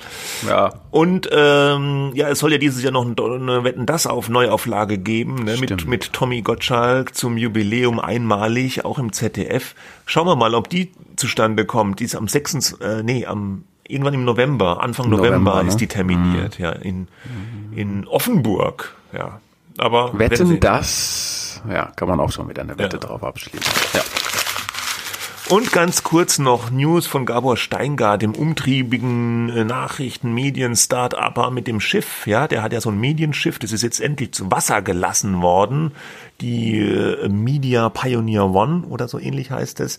[0.48, 0.74] Ja.
[0.90, 5.44] Und ähm, ja, es soll ja dieses Jahr noch eine Wetten das auf Neuauflage geben,
[5.44, 5.58] ne?
[5.58, 9.76] mit, mit Tommy Gottschalk zum Jubiläum einmalig, auch im ZDF.
[10.06, 12.00] Schauen wir mal, ob die zustande kommt.
[12.00, 12.78] Die ist am 6.
[12.82, 15.70] Äh, nee, am irgendwann im November, Anfang November, November ne?
[15.70, 16.64] ist die terminiert, mhm.
[16.64, 17.08] ja, in,
[17.76, 19.40] in Offenburg, ja.
[19.78, 23.00] Aber wetten das ja, kann man auch schon wieder eine Wette ja.
[23.00, 23.74] drauf abschließen.
[23.94, 24.02] Ja.
[25.50, 31.66] Und ganz kurz noch News von Gabor Steingart, dem umtriebigen äh, Nachrichten, Medien, Start-Upper mit
[31.66, 32.28] dem Schiff.
[32.28, 35.94] Ja, der hat ja so ein Medienschiff, das ist jetzt endlich zu Wasser gelassen worden
[36.42, 39.98] die äh, Media Pioneer One oder so ähnlich heißt es,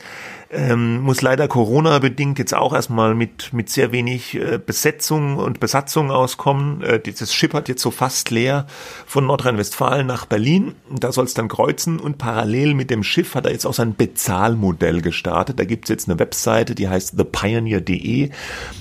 [0.50, 6.11] ähm, muss leider Corona-bedingt jetzt auch erstmal mit, mit sehr wenig äh, Besetzung und Besatzung
[6.11, 6.83] auskommen.
[6.83, 8.66] Äh, dieses schippert jetzt so fast leer
[9.07, 10.74] von Nordrhein-Westfalen nach Berlin.
[10.90, 13.94] Da soll es dann kreuzen und parallel mit dem Schiff hat er jetzt auch sein
[13.94, 15.61] Bezahlmodell gestartet.
[15.61, 18.31] Da gibt's jetzt eine Webseite, die heißt thepioneer.de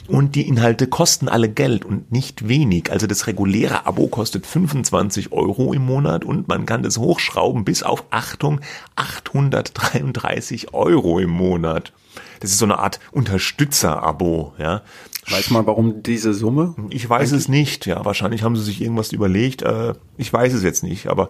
[0.08, 2.92] und die Inhalte kosten alle Geld und nicht wenig.
[2.92, 7.66] Also das reguläre Abo kostet 25 Euro im Monat und man kann das hochschrauben Schrauben
[7.66, 8.62] bis auf, Achtung,
[8.96, 11.94] 833 Euro im Monat.
[12.42, 14.84] Das ist so eine Art Unterstützer-Abo, ja.
[15.32, 16.76] Weiß man, warum diese Summe?
[16.92, 17.42] Ich weiß Eigentlich?
[17.42, 18.06] es nicht, ja.
[18.06, 19.64] Wahrscheinlich haben sie sich irgendwas überlegt.
[19.64, 21.30] Äh, ich weiß es jetzt nicht, aber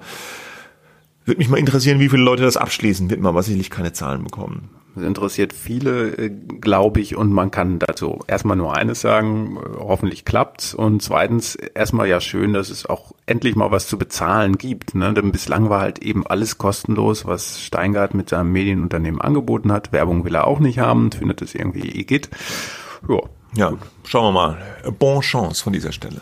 [1.30, 3.10] würde mich mal interessieren, wie viele Leute das abschließen.
[3.10, 4.70] Wird man aber sicherlich keine Zahlen bekommen.
[4.96, 9.78] Das interessiert viele, äh, glaube ich, und man kann dazu erstmal nur eines sagen, äh,
[9.80, 14.58] hoffentlich klappt's und zweitens erstmal ja schön, dass es auch endlich mal was zu bezahlen
[14.58, 15.14] gibt, ne?
[15.14, 19.94] denn bislang war halt eben alles kostenlos, was Steingart mit seinem Medienunternehmen angeboten hat.
[19.94, 22.30] Werbung will er auch nicht haben, findet es irgendwie eh geht.
[23.08, 23.20] Ja.
[23.56, 24.58] Ja, schauen wir mal.
[25.00, 26.22] Bon Chance von dieser Stelle.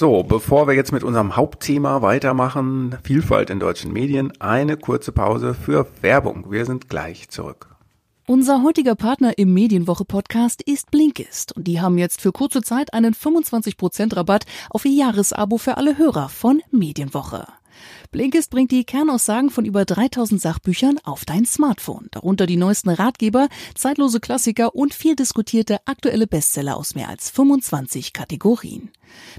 [0.00, 5.52] So, bevor wir jetzt mit unserem Hauptthema weitermachen, Vielfalt in deutschen Medien, eine kurze Pause
[5.52, 6.50] für Werbung.
[6.50, 7.76] Wir sind gleich zurück.
[8.26, 13.12] Unser heutiger Partner im Medienwoche-Podcast ist Blinkist und die haben jetzt für kurze Zeit einen
[13.12, 17.46] 25% Rabatt auf ihr Jahresabo für alle Hörer von Medienwoche.
[18.10, 23.48] Blinkist bringt die Kernaussagen von über 3000 Sachbüchern auf dein Smartphone, darunter die neuesten Ratgeber,
[23.74, 28.90] zeitlose Klassiker und viel diskutierte aktuelle Bestseller aus mehr als 25 Kategorien.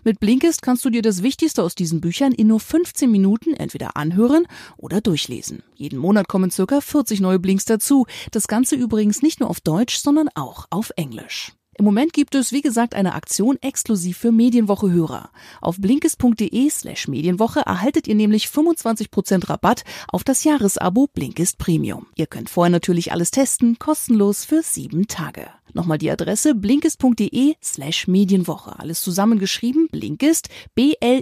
[0.04, 3.96] Mit Blinkist kannst du dir das Wichtigste aus diesen Büchern in nur 15 Minuten entweder
[3.96, 4.46] anhören
[4.78, 5.64] oder durchlesen.
[5.76, 8.06] Jeden Monat kommen circa 40 neue Blinks dazu.
[8.32, 11.54] Das Ganze übrigens nicht nur auf Deutsch, sondern auch auf Englisch.
[11.78, 15.32] Im Moment gibt es, wie gesagt, eine Aktion exklusiv für Medienwoche-Hörer.
[15.62, 22.08] Auf blinkist.de slash Medienwoche erhaltet ihr nämlich 25% Rabatt auf das Jahresabo Blinkist Premium.
[22.16, 25.48] Ihr könnt vorher natürlich alles testen, kostenlos für sieben Tage.
[25.74, 28.78] Nochmal die Adresse blinkist.de slash Medienwoche.
[28.78, 31.22] Alles zusammengeschrieben, blinkist, b-l-i-n-k-i-s-t.de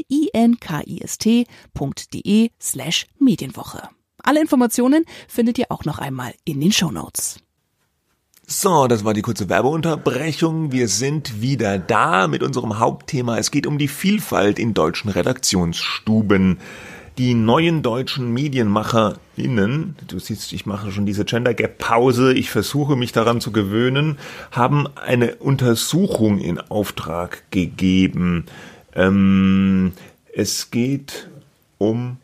[2.59, 3.87] slash Medienwoche.
[4.23, 7.39] Alle Informationen findet ihr auch noch einmal in den Shownotes.
[8.51, 10.71] So, das war die kurze Werbeunterbrechung.
[10.71, 13.37] Wir sind wieder da mit unserem Hauptthema.
[13.37, 16.57] Es geht um die Vielfalt in deutschen Redaktionsstuben.
[17.19, 22.95] Die neuen deutschen MedienmacherInnen, du siehst, ich mache schon diese Gender Gap Pause, ich versuche
[22.95, 24.17] mich daran zu gewöhnen,
[24.49, 28.45] haben eine Untersuchung in Auftrag gegeben.
[28.95, 29.93] Ähm,
[30.33, 31.29] es geht
[31.77, 32.17] um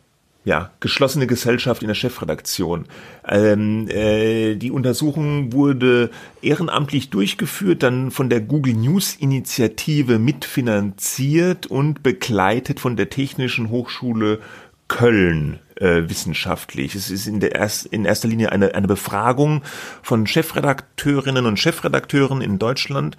[0.45, 2.85] ja, geschlossene Gesellschaft in der Chefredaktion.
[3.27, 6.11] Ähm, äh, die Untersuchung wurde
[6.43, 14.39] ehrenamtlich durchgeführt, dann von der Google News Initiative mitfinanziert und begleitet von der Technischen Hochschule
[14.87, 16.93] Köln äh, wissenschaftlich.
[16.93, 19.63] Es ist in, der erst, in erster Linie eine, eine Befragung
[20.03, 23.17] von Chefredakteurinnen und Chefredakteuren in Deutschland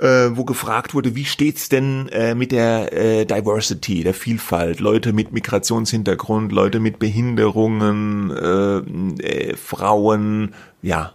[0.00, 5.12] äh, wo gefragt wurde, wie steht's denn äh, mit der äh, Diversity, der Vielfalt, Leute
[5.12, 11.12] mit Migrationshintergrund, Leute mit Behinderungen, äh, äh, Frauen, ja,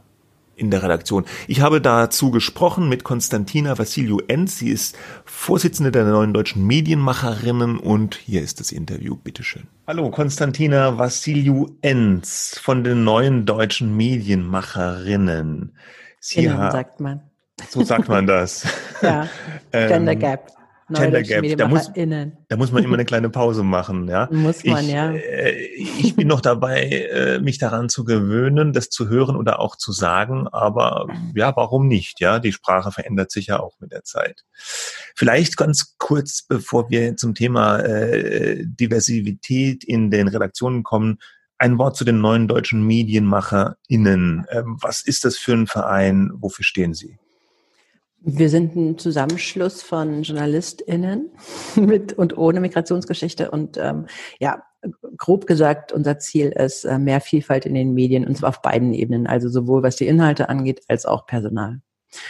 [0.56, 1.26] in der Redaktion.
[1.48, 4.60] Ich habe dazu gesprochen mit Konstantina Vassiliou Enz.
[4.60, 9.15] Sie ist Vorsitzende der neuen deutschen Medienmacherinnen und hier ist das Interview.
[9.15, 9.63] Bitteschön.
[9.88, 15.74] Hallo, Konstantina Vassiliou Enz von den neuen deutschen Medienmacherinnen.
[16.20, 17.31] Sie Innen, sagt man.
[17.69, 18.65] So sagt man das.
[19.02, 19.28] ja,
[19.71, 20.52] Gender ähm, Gap.
[20.93, 21.58] Gender Gap.
[21.58, 24.28] Da muss, da muss man immer eine kleine Pause machen, ja.
[24.32, 25.12] Muss man, ich, ja.
[25.12, 29.76] Äh, ich bin noch dabei, äh, mich daran zu gewöhnen, das zu hören oder auch
[29.76, 32.39] zu sagen, aber ja, warum nicht, ja?
[32.39, 34.43] Die Sprache verändert sich ja auch mit der Zeit.
[35.15, 41.19] Vielleicht ganz kurz, bevor wir zum Thema äh, Diversität in den Redaktionen kommen,
[41.58, 44.45] ein Wort zu den neuen deutschen MedienmacherInnen.
[44.50, 46.32] Ähm, was ist das für ein Verein?
[46.34, 47.19] Wofür stehen Sie?
[48.24, 51.32] Wir sind ein Zusammenschluss von JournalistInnen
[51.76, 54.06] mit und ohne Migrationsgeschichte und ähm,
[54.40, 54.64] ja,
[55.18, 58.94] grob gesagt, unser Ziel ist äh, mehr Vielfalt in den Medien und zwar auf beiden
[58.94, 61.82] Ebenen, also sowohl was die Inhalte angeht als auch Personal.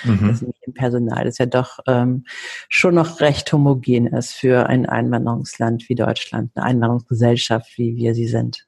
[0.04, 0.28] Mhm.
[0.28, 2.26] Das Medienpersonal, das ja doch ähm,
[2.70, 8.28] schon noch recht homogen ist für ein Einwanderungsland wie Deutschland, eine Einwanderungsgesellschaft, wie wir sie
[8.28, 8.68] sind.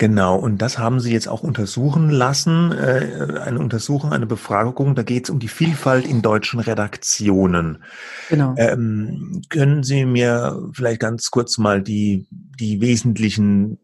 [0.00, 5.02] Genau, und das haben Sie jetzt auch untersuchen lassen, äh, eine Untersuchung, eine Befragung, da
[5.02, 7.84] geht es um die Vielfalt in deutschen Redaktionen.
[8.30, 8.54] Genau.
[8.56, 13.78] Ähm, können Sie mir vielleicht ganz kurz mal die, die wesentlichen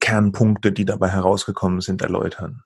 [0.00, 2.64] Kernpunkte, die dabei herausgekommen sind, erläutern?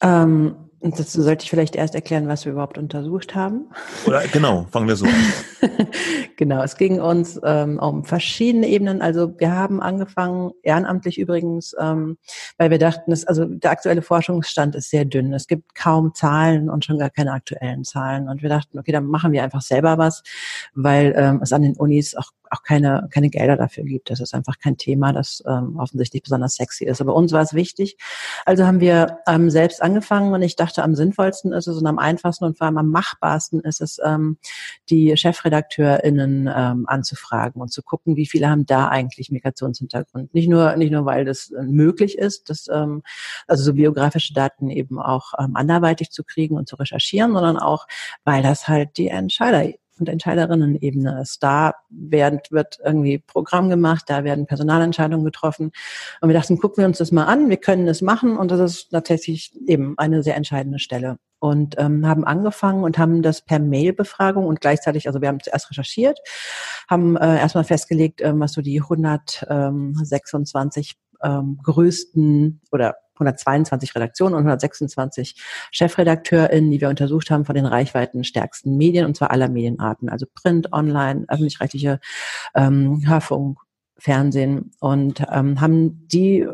[0.00, 3.70] Ähm, und dazu sollte ich vielleicht erst erklären, was wir überhaupt untersucht haben.
[4.04, 5.68] Oder genau, fangen wir so an.
[6.36, 9.00] genau, es ging uns ähm, um verschiedene Ebenen.
[9.00, 12.18] Also wir haben angefangen, ehrenamtlich übrigens, ähm,
[12.58, 15.32] weil wir dachten, dass, also der aktuelle Forschungsstand ist sehr dünn.
[15.32, 18.28] Es gibt kaum Zahlen und schon gar keine aktuellen Zahlen.
[18.28, 20.24] Und wir dachten, okay, dann machen wir einfach selber was,
[20.74, 24.10] weil ähm, es an den Unis auch auch keine, keine Gelder dafür gibt.
[24.10, 27.00] Das ist einfach kein Thema, das ähm, offensichtlich besonders sexy ist.
[27.00, 27.96] Aber uns war es wichtig.
[28.44, 31.98] Also haben wir ähm, selbst angefangen und ich dachte, am sinnvollsten ist es und am
[31.98, 34.36] einfachsten und vor allem am machbarsten ist es, ähm,
[34.90, 40.34] die ChefredakteurInnen ähm, anzufragen und zu gucken, wie viele haben da eigentlich Migrationshintergrund.
[40.34, 43.02] Nicht nur, nicht nur, weil das äh, möglich ist, dass, ähm,
[43.46, 47.86] also so biografische Daten eben auch ähm, anderweitig zu kriegen und zu recherchieren, sondern auch,
[48.24, 51.42] weil das halt die Entscheider und Entscheiderinnen-Ebene ist.
[51.42, 55.72] Da werden, wird irgendwie Programm gemacht, da werden Personalentscheidungen getroffen.
[56.20, 58.60] Und wir dachten, gucken wir uns das mal an, wir können es machen und das
[58.60, 61.18] ist tatsächlich eben eine sehr entscheidende Stelle.
[61.38, 65.70] Und ähm, haben angefangen und haben das per Mail-Befragung und gleichzeitig, also wir haben zuerst
[65.70, 66.20] recherchiert,
[66.88, 74.40] haben äh, erstmal festgelegt, ähm, was so die 126 ähm, größten oder 122 Redaktionen und
[74.40, 75.36] 126
[75.72, 80.72] ChefredakteurInnen, die wir untersucht haben von den reichweitenstärksten Medien, und zwar aller Medienarten, also Print,
[80.72, 82.00] Online, öffentlich-rechtliche
[82.54, 83.58] ähm, Hörfunk,
[83.98, 86.46] Fernsehen und ähm, haben die,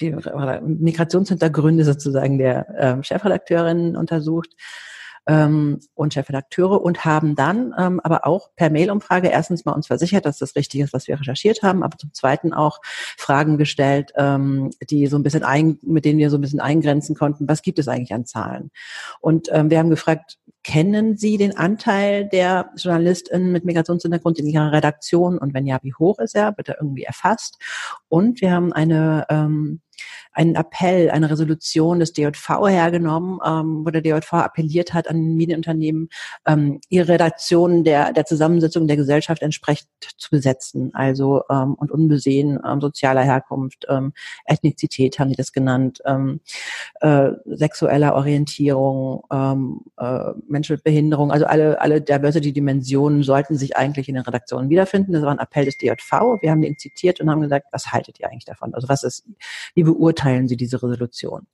[0.00, 4.50] die Migrationshintergründe sozusagen der ähm, Chefredakteurinnen untersucht
[5.26, 10.24] ähm, und Chefredakteure und haben dann ähm, aber auch per Mail-Umfrage erstens mal uns versichert,
[10.24, 12.80] dass das richtig ist, was wir recherchiert haben, aber zum Zweiten auch
[13.16, 17.16] Fragen gestellt, ähm, die so ein bisschen ein, mit denen wir so ein bisschen eingrenzen
[17.16, 18.70] konnten, was gibt es eigentlich an Zahlen?
[19.20, 24.72] Und ähm, wir haben gefragt, kennen Sie den Anteil der JournalistInnen mit Migrationshintergrund in Ihrer
[24.72, 25.38] Redaktion?
[25.38, 26.56] Und wenn ja, wie hoch ist er?
[26.56, 27.58] Wird er irgendwie erfasst?
[28.08, 29.80] Und wir haben eine ähm,
[30.36, 36.10] einen Appell, eine Resolution des DJV hergenommen, ähm, wo der DJV appelliert hat an Medienunternehmen,
[36.46, 40.90] ähm, ihre Redaktionen der, der Zusammensetzung der Gesellschaft entsprechend zu besetzen.
[40.92, 44.12] Also ähm, und unbesehen ähm, sozialer Herkunft, ähm,
[44.44, 46.40] Ethnizität haben die das genannt, ähm,
[47.00, 54.10] äh, sexueller Orientierung, ähm, äh, Menschen mit Behinderung, also alle, alle Diversity-Dimensionen sollten sich eigentlich
[54.10, 55.12] in den Redaktionen wiederfinden.
[55.12, 56.42] Das war ein Appell des DJV.
[56.42, 58.74] Wir haben den zitiert und haben gesagt, was haltet ihr eigentlich davon?
[58.74, 59.24] Also was ist,
[59.74, 61.46] wie beurteilt beurteilen Sie diese Resolution?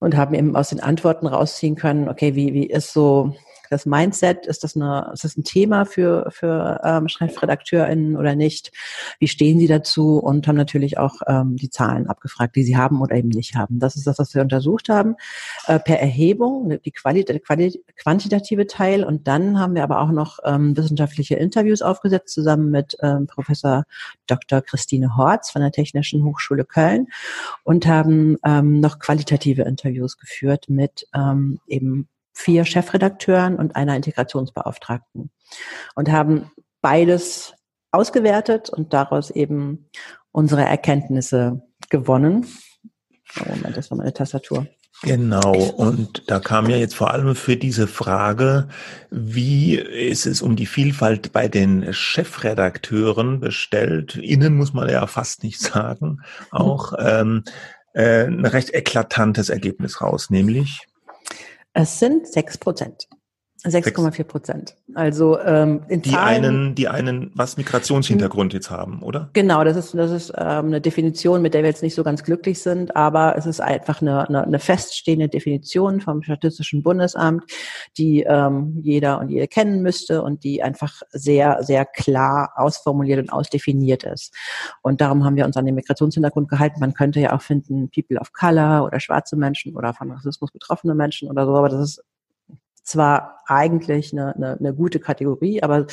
[0.00, 3.34] Und haben eben aus den Antworten rausziehen können, okay, wie, wie ist so
[3.70, 8.72] das Mindset, ist das, eine, ist das ein Thema für, für ähm, ChefredakteurInnen oder nicht?
[9.18, 10.18] Wie stehen Sie dazu?
[10.18, 13.78] Und haben natürlich auch ähm, die Zahlen abgefragt, die Sie haben oder eben nicht haben.
[13.78, 15.16] Das ist das, was wir untersucht haben,
[15.66, 19.04] äh, per Erhebung, ne, die Quali Quali quantitative Teil.
[19.04, 23.84] Und dann haben wir aber auch noch ähm, wissenschaftliche Interviews aufgesetzt, zusammen mit ähm, Professor
[24.26, 24.62] Dr.
[24.62, 27.08] Christine Horz von der Technischen Hochschule Köln
[27.64, 35.30] und haben ähm, noch qualitative Interviews geführt mit ähm, eben vier Chefredakteuren und einer Integrationsbeauftragten
[35.96, 37.52] und haben beides
[37.90, 39.90] ausgewertet und daraus eben
[40.30, 42.46] unsere Erkenntnisse gewonnen.
[43.40, 44.68] Oh, Moment, das war meine Tastatur.
[45.02, 48.68] Genau, und da kam ja jetzt vor allem für diese Frage,
[49.10, 54.14] wie ist es um die Vielfalt bei den Chefredakteuren bestellt?
[54.16, 56.20] Innen muss man ja fast nicht sagen,
[56.50, 57.42] auch ähm,
[57.94, 60.86] äh, ein recht eklatantes Ergebnis raus, nämlich
[61.80, 63.08] es sind sechs Prozent.
[63.64, 64.76] 6,4 Prozent.
[64.94, 69.30] Also ähm, in die Zahlen, einen, die einen was Migrationshintergrund jetzt haben, oder?
[69.32, 72.22] Genau, das ist das ist ähm, eine Definition, mit der wir jetzt nicht so ganz
[72.22, 77.44] glücklich sind, aber es ist einfach eine, eine, eine feststehende Definition vom Statistischen Bundesamt,
[77.96, 83.30] die ähm, jeder und jede kennen müsste und die einfach sehr sehr klar ausformuliert und
[83.30, 84.32] ausdefiniert ist.
[84.82, 86.78] Und darum haben wir uns an den Migrationshintergrund gehalten.
[86.78, 90.94] Man könnte ja auch finden People of Color oder schwarze Menschen oder von Rassismus betroffene
[90.94, 92.04] Menschen oder so, aber das ist
[92.88, 95.86] zwar eigentlich eine, eine, eine gute Kategorie, aber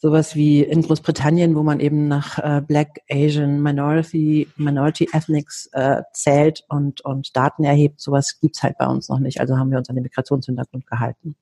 [0.00, 6.02] sowas wie in Großbritannien, wo man eben nach äh, Black, Asian, Minority, Minority Ethnics äh,
[6.12, 9.40] zählt und, und Daten erhebt, sowas gibt's halt bei uns noch nicht.
[9.40, 11.34] Also haben wir uns an den Migrationshintergrund gehalten.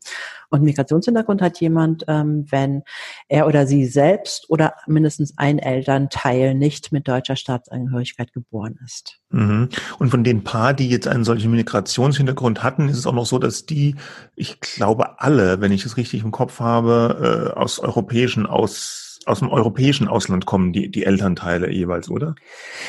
[0.49, 2.83] Und Migrationshintergrund hat jemand, ähm, wenn
[3.29, 9.21] er oder sie selbst oder mindestens ein Elternteil nicht mit deutscher Staatsangehörigkeit geboren ist.
[9.31, 9.69] Mhm.
[9.99, 13.39] Und von den paar, die jetzt einen solchen Migrationshintergrund hatten, ist es auch noch so,
[13.39, 13.97] dass die,
[14.35, 19.41] ich glaube alle, wenn ich es richtig im Kopf habe, äh, aus europäischen aus aus
[19.41, 22.37] dem europäischen Ausland kommen, die, die Elternteile jeweils, oder?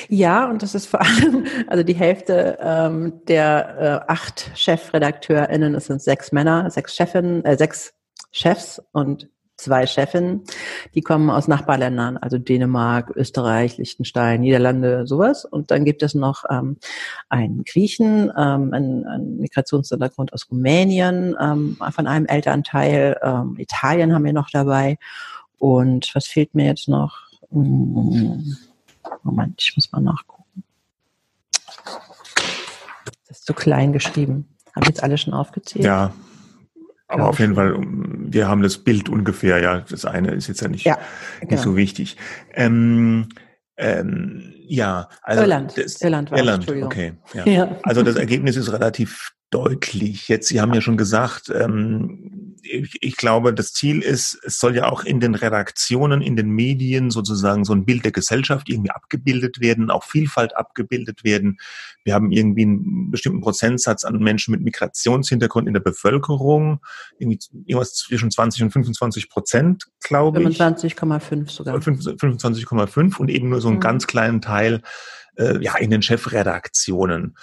[0.07, 5.87] Ja, und das ist vor allem, also die Hälfte ähm, der äh, acht ChefredakteurInnen, es
[5.87, 7.95] sind sechs Männer, sechs Chefinnen, äh, sechs
[8.31, 10.43] Chefs und zwei Chefinnen,
[10.93, 15.45] die kommen aus Nachbarländern, also Dänemark, Österreich, Liechtenstein, Niederlande, sowas.
[15.45, 16.77] Und dann gibt es noch ähm,
[17.29, 23.17] einen Griechen, ähm, einen, einen Migrationshintergrund aus Rumänien, ähm, von einem Elternteil.
[23.21, 24.97] Ähm, Italien haben wir noch dabei.
[25.57, 27.17] Und was fehlt mir jetzt noch?
[27.49, 28.55] Hm,
[29.23, 30.63] Moment, ich muss mal nachgucken.
[33.27, 34.47] Das ist zu klein geschrieben.
[34.75, 35.83] Habe ich jetzt alle schon aufgezählt?
[35.83, 36.13] Ja,
[37.07, 39.79] aber auf jeden Fall, wir haben das Bild ungefähr, ja.
[39.89, 40.97] Das eine ist jetzt ja nicht, ja,
[41.39, 41.51] genau.
[41.51, 42.17] nicht so wichtig.
[42.53, 43.29] Ähm,
[43.77, 45.77] ähm, ja, also Irland.
[45.77, 47.13] Das, Irland war Irland, okay.
[47.33, 47.45] Ja.
[47.49, 47.79] ja.
[47.83, 50.27] Also das Ergebnis ist relativ deutlich.
[50.27, 54.75] Jetzt, Sie haben ja schon gesagt, ähm, ich, ich, glaube, das Ziel ist, es soll
[54.75, 58.91] ja auch in den Redaktionen, in den Medien sozusagen so ein Bild der Gesellschaft irgendwie
[58.91, 61.59] abgebildet werden, auch Vielfalt abgebildet werden.
[62.03, 66.81] Wir haben irgendwie einen bestimmten Prozentsatz an Menschen mit Migrationshintergrund in der Bevölkerung,
[67.17, 70.59] irgendwie irgendwas zwischen 20 und 25 Prozent, glaube ich.
[70.59, 71.77] 25,5 sogar.
[71.77, 73.81] 25,5 und eben nur so einen mhm.
[73.81, 74.81] ganz kleinen Teil
[75.37, 77.35] äh, ja in den Chefredaktionen.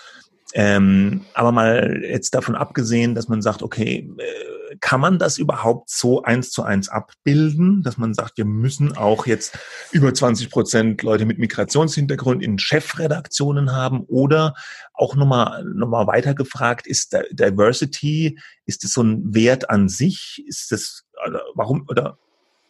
[0.56, 5.90] Ähm, aber mal jetzt davon abgesehen, dass man sagt, okay, äh, kann man das überhaupt
[5.90, 9.58] so eins zu eins abbilden, dass man sagt, wir müssen auch jetzt
[9.90, 14.54] über 20 Prozent Leute mit Migrationshintergrund in Chefredaktionen haben oder
[14.92, 20.44] auch nochmal noch mal weiter gefragt, ist Diversity, ist das so ein Wert an sich?
[20.46, 21.04] Ist das,
[21.54, 22.18] warum, oder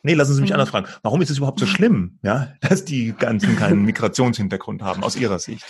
[0.06, 0.56] Nee, lassen Sie mich mhm.
[0.56, 0.86] anders fragen.
[1.02, 5.38] Warum ist es überhaupt so schlimm, ja, dass die ganzen keinen Migrationshintergrund haben, aus Ihrer
[5.38, 5.64] Sicht?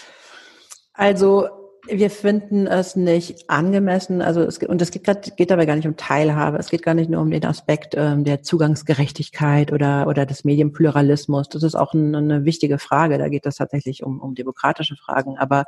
[0.93, 5.77] Also wir finden es nicht angemessen, also es, und es geht, grad, geht dabei gar
[5.77, 10.07] nicht um Teilhabe, es geht gar nicht nur um den Aspekt ähm, der Zugangsgerechtigkeit oder,
[10.07, 11.49] oder des Medienpluralismus.
[11.49, 15.37] Das ist auch eine, eine wichtige Frage, da geht es tatsächlich um, um demokratische Fragen.
[15.39, 15.65] Aber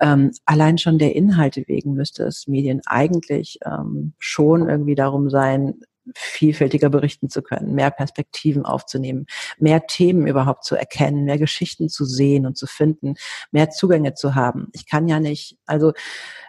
[0.00, 5.74] ähm, allein schon der Inhalte wegen müsste es Medien eigentlich ähm, schon irgendwie darum sein,
[6.14, 9.26] vielfältiger berichten zu können, mehr Perspektiven aufzunehmen,
[9.58, 13.14] mehr Themen überhaupt zu erkennen, mehr Geschichten zu sehen und zu finden,
[13.50, 14.68] mehr Zugänge zu haben.
[14.72, 15.92] Ich kann ja nicht, also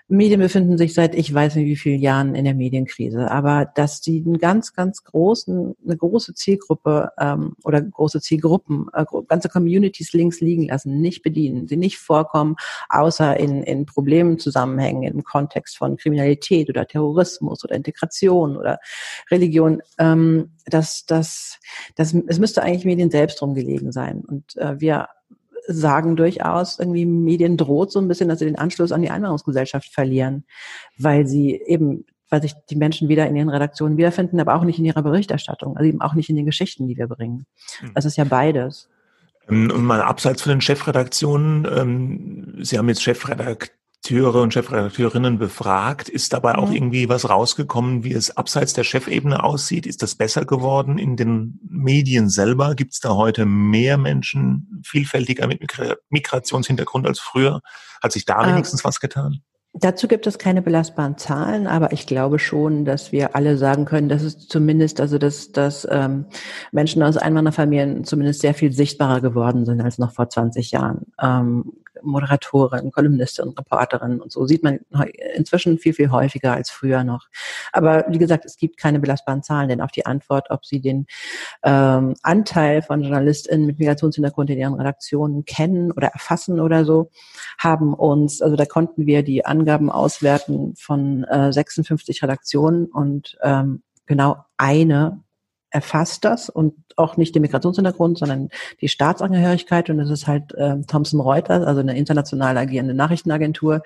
[0.07, 4.01] Medien befinden sich seit ich weiß nicht wie vielen Jahren in der Medienkrise, aber dass
[4.01, 10.13] die einen ganz, ganz großen, eine große Zielgruppe ähm, oder große Zielgruppen, äh, ganze Communities
[10.13, 12.55] links liegen lassen, nicht bedienen, sie nicht vorkommen,
[12.89, 18.77] außer in, in Problemen zusammenhängen im Kontext von Kriminalität oder Terrorismus oder Integration oder
[19.31, 21.59] Religion, ähm, dass das,
[21.95, 24.23] das, es müsste eigentlich Medien selbst drum gelegen sein.
[24.23, 25.07] Und äh, wir
[25.67, 29.93] sagen durchaus, irgendwie Medien droht so ein bisschen, dass sie den Anschluss an die Einwanderungsgesellschaft
[29.93, 30.45] verlieren,
[30.97, 34.79] weil sie eben weil sich die Menschen wieder in ihren Redaktionen wiederfinden, aber auch nicht
[34.79, 37.45] in ihrer Berichterstattung, also eben auch nicht in den Geschichten, die wir bringen.
[37.79, 37.91] Hm.
[37.93, 38.89] Das ist ja beides.
[39.47, 43.75] Ähm, und mal abseits von den Chefredaktionen, ähm, Sie haben jetzt Chefredakteur
[44.05, 46.09] Chefredakteure und Chefredakteurinnen befragt.
[46.09, 46.75] Ist dabei auch mhm.
[46.75, 49.85] irgendwie was rausgekommen, wie es abseits der Chefebene aussieht?
[49.85, 52.75] Ist das besser geworden in den Medien selber?
[52.75, 55.61] Gibt es da heute mehr Menschen vielfältiger mit
[56.09, 57.61] Migrationshintergrund als früher?
[58.01, 59.41] Hat sich da äh, wenigstens was getan?
[59.73, 64.07] Dazu gibt es keine belastbaren Zahlen, aber ich glaube schon, dass wir alle sagen können,
[64.07, 66.25] dass es zumindest, also dass, dass ähm,
[66.71, 71.07] Menschen aus Einwanderfamilien zumindest sehr viel sichtbarer geworden sind als noch vor 20 Jahren.
[71.21, 71.73] Ähm,
[72.05, 74.79] Moderatorin, Kolumnistin, Reporterin und so sieht man
[75.35, 77.27] inzwischen viel, viel häufiger als früher noch.
[77.71, 81.07] Aber wie gesagt, es gibt keine belastbaren Zahlen, denn auf die Antwort, ob sie den
[81.63, 87.09] ähm, Anteil von JournalistInnen mit Migrationshintergrund in ihren Redaktionen kennen oder erfassen oder so,
[87.57, 93.83] haben uns, also da konnten wir die Angaben auswerten von äh, 56 Redaktionen und ähm,
[94.05, 95.24] genau eine
[95.69, 98.49] erfasst das und auch nicht den Migrationshintergrund, sondern
[98.81, 99.89] die Staatsangehörigkeit.
[99.89, 103.81] Und das ist halt ähm, Thomson Reuters, also eine international agierende Nachrichtenagentur,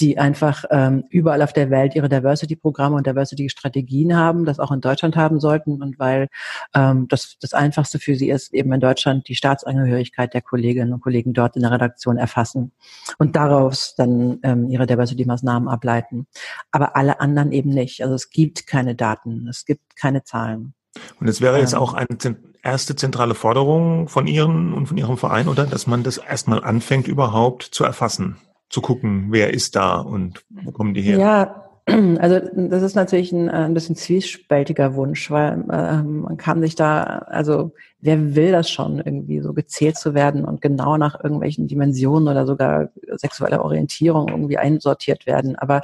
[0.00, 4.80] die einfach ähm, überall auf der Welt ihre Diversity-Programme und Diversity-Strategien haben, das auch in
[4.80, 5.82] Deutschland haben sollten.
[5.82, 6.28] Und weil
[6.74, 11.00] ähm, das das Einfachste für sie ist, eben in Deutschland die Staatsangehörigkeit der Kolleginnen und
[11.00, 12.72] Kollegen dort in der Redaktion erfassen
[13.18, 16.26] und daraus dann ähm, ihre Diversity-Maßnahmen ableiten.
[16.70, 18.02] Aber alle anderen eben nicht.
[18.02, 20.74] Also es gibt keine Daten, es gibt keine Zahlen.
[21.20, 21.78] Und es wäre jetzt ähm.
[21.78, 25.66] auch eine erste zentrale Forderung von Ihren und von Ihrem Verein, oder?
[25.66, 28.36] Dass man das erstmal anfängt, überhaupt zu erfassen,
[28.68, 31.18] zu gucken, wer ist da und wo kommen die her?
[31.18, 31.62] Ja,
[32.18, 37.02] Also das ist natürlich ein, ein bisschen zwiespältiger Wunsch, weil äh, man kann sich da,
[37.02, 42.28] also wer will das schon, irgendwie so gezählt zu werden und genau nach irgendwelchen Dimensionen
[42.28, 45.56] oder sogar sexueller Orientierung irgendwie einsortiert werden.
[45.56, 45.82] Aber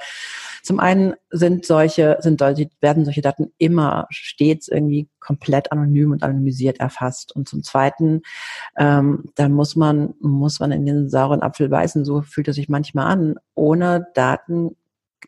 [0.69, 6.79] zum einen sind solche, sind werden solche Daten immer stets irgendwie komplett anonym und anonymisiert
[6.79, 7.35] erfasst.
[7.35, 8.21] Und zum zweiten,
[8.77, 12.69] ähm, da muss man, muss man in den sauren Apfel beißen, so fühlt es sich
[12.69, 13.37] manchmal an.
[13.55, 14.77] Ohne Daten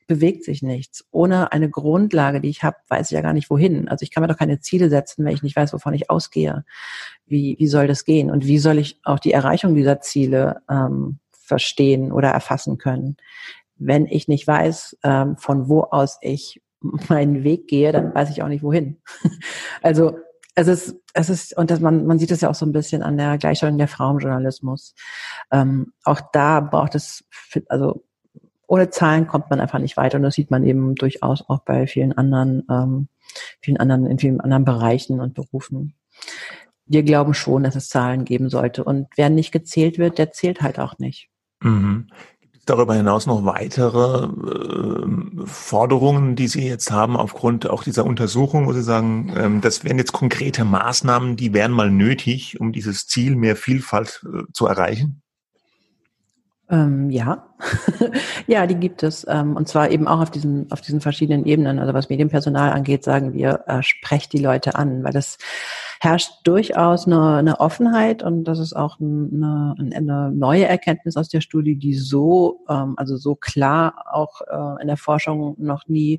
[0.07, 1.07] bewegt sich nichts.
[1.11, 3.89] Ohne eine Grundlage, die ich habe, weiß ich ja gar nicht wohin.
[3.89, 6.67] Also ich kann mir doch keine Ziele setzen, wenn ich nicht weiß, wovon ich ausgehe.
[7.25, 8.31] Wie, wie soll das gehen?
[8.31, 13.17] Und wie soll ich auch die Erreichung dieser Ziele ähm, verstehen oder erfassen können?
[13.81, 18.43] Wenn ich nicht weiß, ähm, von wo aus ich meinen Weg gehe, dann weiß ich
[18.43, 19.01] auch nicht wohin.
[19.83, 20.19] also
[20.55, 23.03] es ist, es ist, und das, man, man sieht es ja auch so ein bisschen
[23.03, 24.95] an der Gleichstellung der Frauenjournalismus.
[25.51, 27.25] Ähm, auch da braucht es,
[27.69, 28.05] also
[28.67, 31.87] ohne Zahlen kommt man einfach nicht weiter und das sieht man eben durchaus auch bei
[31.87, 33.09] vielen anderen, ähm,
[33.61, 35.95] vielen anderen, in vielen anderen Bereichen und Berufen.
[36.87, 40.63] Wir glauben schon, dass es Zahlen geben sollte und wer nicht gezählt wird, der zählt
[40.63, 41.31] halt auch nicht.
[41.63, 42.09] Mhm.
[42.71, 48.73] Darüber hinaus noch weitere äh, Forderungen, die Sie jetzt haben aufgrund auch dieser Untersuchung, wo
[48.73, 53.35] Sie sagen, ähm, das wären jetzt konkrete Maßnahmen, die wären mal nötig, um dieses Ziel
[53.35, 55.21] mehr Vielfalt äh, zu erreichen?
[56.69, 57.50] Ähm, ja,
[58.47, 59.27] ja, die gibt es.
[59.29, 61.79] Ähm, und zwar eben auch auf diesen, auf diesen verschiedenen Ebenen.
[61.79, 65.39] Also was Medienpersonal angeht, sagen wir, äh, sprecht die Leute an, weil das
[66.01, 71.43] herrscht durchaus eine, eine Offenheit und das ist auch eine, eine neue Erkenntnis aus der
[71.43, 76.19] Studie, die so, ähm, also so klar auch äh, in der Forschung noch nie,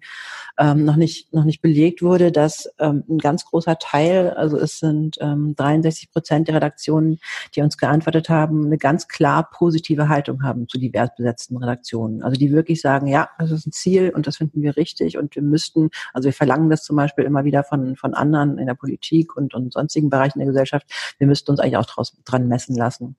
[0.59, 4.77] ähm, noch nicht, noch nicht belegt wurde, dass ähm, ein ganz großer Teil, also es
[4.77, 7.19] sind ähm, 63 Prozent der Redaktionen,
[7.55, 12.23] die uns geantwortet haben, eine ganz klar positive Haltung haben zu divers besetzten Redaktionen.
[12.23, 15.35] Also die wirklich sagen, ja, das ist ein Ziel und das finden wir richtig und
[15.35, 18.73] wir müssten, also wir verlangen das zum Beispiel immer wieder von, von anderen in der
[18.73, 20.85] Politik und, und sonstigen Bereichen der Gesellschaft.
[21.17, 23.15] Wir müssten uns eigentlich auch draus, dran messen lassen.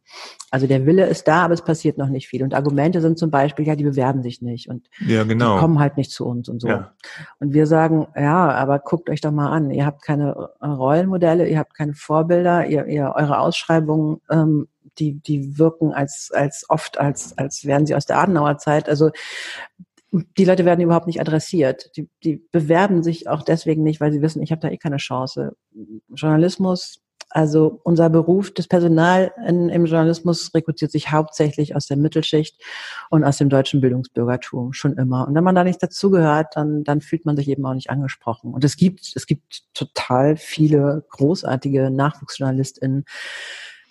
[0.51, 2.43] Also der Wille ist da, aber es passiert noch nicht viel.
[2.43, 5.55] Und Argumente sind zum Beispiel, ja, die bewerben sich nicht und ja, genau.
[5.55, 6.69] die kommen halt nicht zu uns und so.
[6.69, 6.93] Ja.
[7.39, 9.71] Und wir sagen, ja, aber guckt euch doch mal an.
[9.71, 10.33] Ihr habt keine
[10.63, 16.67] Rollenmodelle, ihr habt keine Vorbilder, ihr, ihr eure Ausschreibungen ähm, die, die wirken als, als
[16.69, 18.89] oft, als, als wären sie aus der Adenauer Zeit.
[18.89, 19.11] Also
[20.11, 21.97] die Leute werden überhaupt nicht adressiert.
[21.97, 24.99] Die, die bewerben sich auch deswegen nicht, weil sie wissen, ich habe da eh keine
[24.99, 25.57] Chance.
[26.09, 32.63] Journalismus, also unser Beruf, das Personal in, im Journalismus rekrutiert sich hauptsächlich aus der Mittelschicht
[33.09, 35.27] und aus dem deutschen Bildungsbürgertum schon immer.
[35.27, 38.53] Und wenn man da nicht dazugehört, dann, dann fühlt man sich eben auch nicht angesprochen.
[38.53, 43.07] Und es gibt, es gibt total viele großartige NachwuchsjournalistInnen,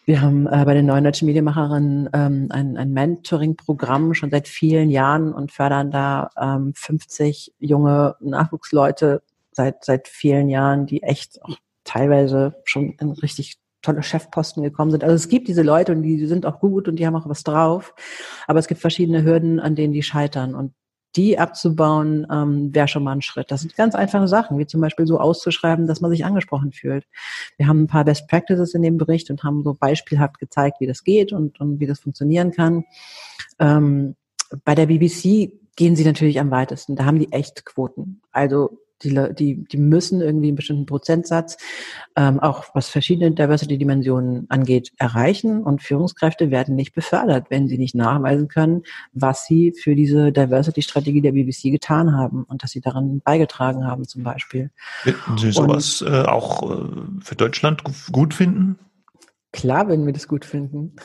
[0.06, 4.90] wir haben äh, bei den neuen deutschen Medienmacherinnen ähm, ein, ein Mentoring-Programm schon seit vielen
[4.90, 9.22] Jahren und fördern da ähm, 50 junge Nachwuchsleute
[9.52, 15.04] seit, seit vielen Jahren, die echt auch teilweise schon in richtig tolle Chefposten gekommen sind.
[15.04, 17.44] Also es gibt diese Leute und die sind auch gut und die haben auch was
[17.44, 17.94] drauf.
[18.48, 20.56] Aber es gibt verschiedene Hürden, an denen die scheitern.
[20.56, 20.74] Und
[21.16, 23.52] die abzubauen, ähm, wäre schon mal ein Schritt.
[23.52, 27.06] Das sind ganz einfache Sachen, wie zum Beispiel so auszuschreiben, dass man sich angesprochen fühlt.
[27.58, 30.88] Wir haben ein paar Best Practices in dem Bericht und haben so beispielhaft gezeigt, wie
[30.88, 32.86] das geht und, und wie das funktionieren kann.
[33.60, 34.16] Ähm,
[34.64, 36.96] bei der BBC gehen sie natürlich am weitesten.
[36.96, 38.22] Da haben die echt Quoten.
[38.32, 41.58] Also die, die, die müssen irgendwie einen bestimmten Prozentsatz,
[42.16, 45.64] ähm, auch was verschiedene Diversity-Dimensionen angeht, erreichen.
[45.64, 48.84] Und Führungskräfte werden nicht befördert, wenn sie nicht nachweisen können,
[49.14, 54.06] was sie für diese Diversity-Strategie der BBC getan haben und dass sie daran beigetragen haben,
[54.06, 54.72] zum Beispiel.
[55.04, 56.86] Würden Sie sowas und, äh, auch äh,
[57.22, 58.78] für Deutschland gut finden?
[59.54, 60.96] Klar, wenn wir das gut finden.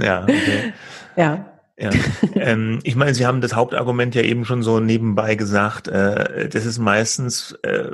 [0.00, 0.72] ja, okay.
[1.16, 1.49] ja.
[1.80, 1.90] Ja.
[2.34, 5.88] ähm, ich meine, Sie haben das Hauptargument ja eben schon so nebenbei gesagt.
[5.88, 7.90] Äh, das ist meistens äh,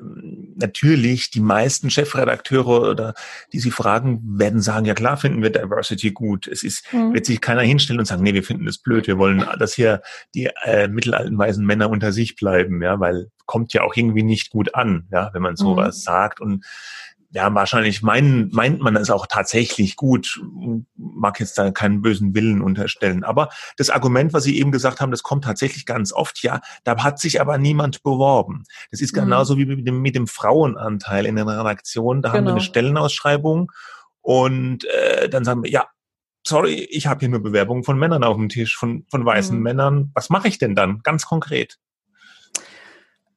[0.56, 3.14] natürlich die meisten Chefredakteure oder
[3.52, 6.48] die Sie fragen, werden sagen, ja klar finden wir Diversity gut.
[6.48, 7.14] Es ist, mhm.
[7.14, 9.06] wird sich keiner hinstellen und sagen, nee, wir finden das blöd.
[9.06, 10.02] Wir wollen, dass hier
[10.34, 14.50] die äh, mittelalten weißen Männer unter sich bleiben, ja, weil kommt ja auch irgendwie nicht
[14.50, 16.00] gut an, ja, wenn man sowas mhm.
[16.00, 16.64] sagt und
[17.30, 20.40] ja, wahrscheinlich mein, meint man es auch tatsächlich gut,
[20.96, 23.24] mag jetzt da keinen bösen Willen unterstellen.
[23.24, 27.02] Aber das Argument, was Sie eben gesagt haben, das kommt tatsächlich ganz oft, ja, da
[27.02, 28.64] hat sich aber niemand beworben.
[28.90, 29.20] Das ist mhm.
[29.20, 32.22] genauso wie mit dem, mit dem Frauenanteil in den Redaktionen.
[32.22, 32.36] Da genau.
[32.36, 32.70] haben wir eine genau.
[32.70, 33.72] Stellenausschreibung
[34.20, 35.86] und äh, dann sagen wir, ja,
[36.46, 39.62] sorry, ich habe hier nur Bewerbungen von Männern auf dem Tisch, von, von weißen mhm.
[39.62, 40.10] Männern.
[40.14, 41.78] Was mache ich denn dann, ganz konkret?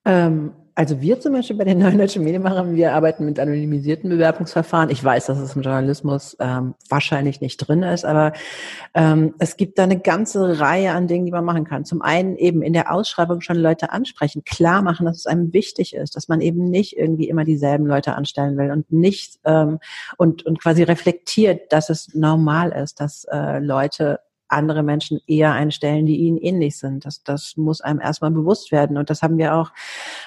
[0.06, 4.90] Ähm Also wir zum Beispiel bei den neuen deutschen Medienmachern, wir arbeiten mit anonymisierten Bewerbungsverfahren.
[4.90, 8.32] Ich weiß, dass es im Journalismus ähm, wahrscheinlich nicht drin ist, aber
[8.94, 11.84] ähm, es gibt da eine ganze Reihe an Dingen, die man machen kann.
[11.84, 15.94] Zum einen eben in der Ausschreibung schon Leute ansprechen, klar machen, dass es einem wichtig
[15.94, 19.80] ist, dass man eben nicht irgendwie immer dieselben Leute anstellen will und nicht ähm,
[20.16, 26.06] und, und quasi reflektiert, dass es normal ist, dass äh, Leute andere Menschen eher einstellen,
[26.06, 27.06] die ihnen ähnlich sind.
[27.06, 28.98] Das, das muss einem erstmal bewusst werden.
[28.98, 29.72] Und das haben wir auch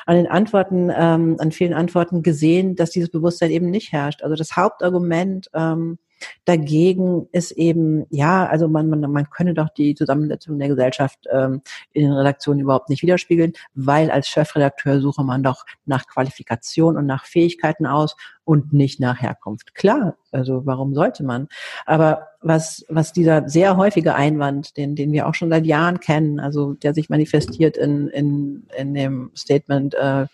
[0.06, 4.22] an den Antworten, ähm, an vielen Antworten gesehen, dass dieses Bewusstsein eben nicht herrscht.
[4.22, 5.98] Also das Hauptargument ähm,
[6.44, 11.62] dagegen ist eben, ja, also man, man, man könne doch die Zusammensetzung der Gesellschaft ähm,
[11.92, 17.06] in den Redaktionen überhaupt nicht widerspiegeln, weil als Chefredakteur suche man doch nach Qualifikation und
[17.06, 19.74] nach Fähigkeiten aus und nicht nach Herkunft.
[19.74, 21.48] Klar, also warum sollte man?
[21.86, 26.40] Aber was, was dieser sehr häufige Einwand, den, den wir auch schon seit Jahren kennen,
[26.40, 30.26] also der sich manifestiert in, in, in dem Statement, äh,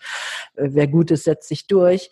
[0.55, 2.09] wer gut ist, setzt sich durch,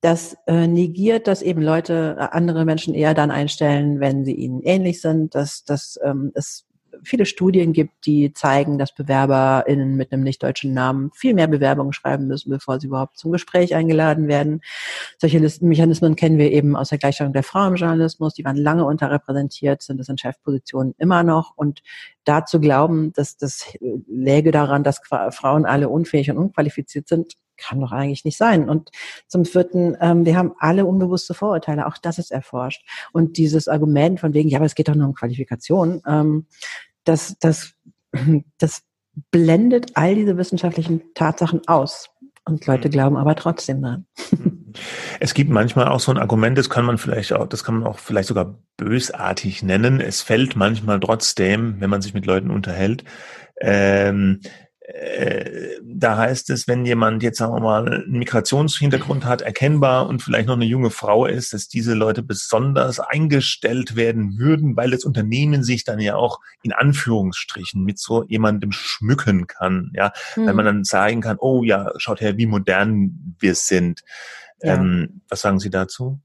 [0.00, 4.62] das äh, negiert, dass eben Leute äh, andere Menschen eher dann einstellen, wenn sie ihnen
[4.62, 6.67] ähnlich sind, dass, dass ähm, es
[7.04, 12.26] viele Studien gibt, die zeigen, dass BewerberInnen mit einem nicht-deutschen Namen viel mehr Bewerbungen schreiben
[12.26, 14.60] müssen, bevor sie überhaupt zum Gespräch eingeladen werden.
[15.18, 18.34] Solche Mechanismen kennen wir eben aus der Gleichstellung der Frau im Journalismus.
[18.34, 21.52] Die waren lange unterrepräsentiert, sind es in Chefpositionen immer noch.
[21.56, 21.82] Und
[22.24, 23.72] da zu glauben, dass das
[24.06, 28.70] läge daran, dass Frauen alle unfähig und unqualifiziert sind, kann doch eigentlich nicht sein.
[28.70, 28.90] Und
[29.26, 32.86] zum Vierten, ähm, wir haben alle unbewusste Vorurteile, auch das ist erforscht.
[33.12, 36.46] Und dieses Argument von wegen, ja, aber es geht doch nur um Qualifikation, ähm,
[37.04, 37.74] das, das,
[38.58, 38.82] das
[39.30, 42.10] blendet all diese wissenschaftlichen Tatsachen aus.
[42.44, 42.92] Und Leute mhm.
[42.92, 44.06] glauben aber trotzdem dran.
[45.20, 47.88] Es gibt manchmal auch so ein Argument, das kann man vielleicht auch, das kann man
[47.88, 50.00] auch vielleicht sogar bösartig nennen.
[50.00, 53.04] Es fällt manchmal trotzdem, wenn man sich mit Leuten unterhält,
[53.60, 54.48] ähm, äh,
[55.84, 60.46] da heißt es, wenn jemand jetzt sagen wir mal einen Migrationshintergrund hat, erkennbar und vielleicht
[60.46, 65.62] noch eine junge Frau ist, dass diese Leute besonders eingestellt werden würden, weil das Unternehmen
[65.62, 70.46] sich dann ja auch in Anführungsstrichen mit so jemandem schmücken kann, ja, mhm.
[70.46, 74.00] weil man dann sagen kann, oh ja, schaut her, wie modern wir sind.
[74.62, 74.74] Ja.
[74.74, 76.18] Ähm, was sagen Sie dazu?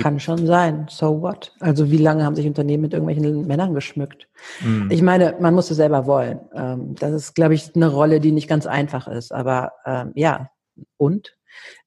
[0.00, 0.86] Kann schon sein.
[0.88, 1.52] So what?
[1.60, 4.28] Also wie lange haben sich Unternehmen mit irgendwelchen Männern geschmückt?
[4.60, 4.90] Mhm.
[4.90, 6.40] Ich meine, man muss es selber wollen.
[6.54, 9.32] Ähm, das ist, glaube ich, eine Rolle, die nicht ganz einfach ist.
[9.32, 10.50] Aber ähm, ja,
[10.96, 11.36] und?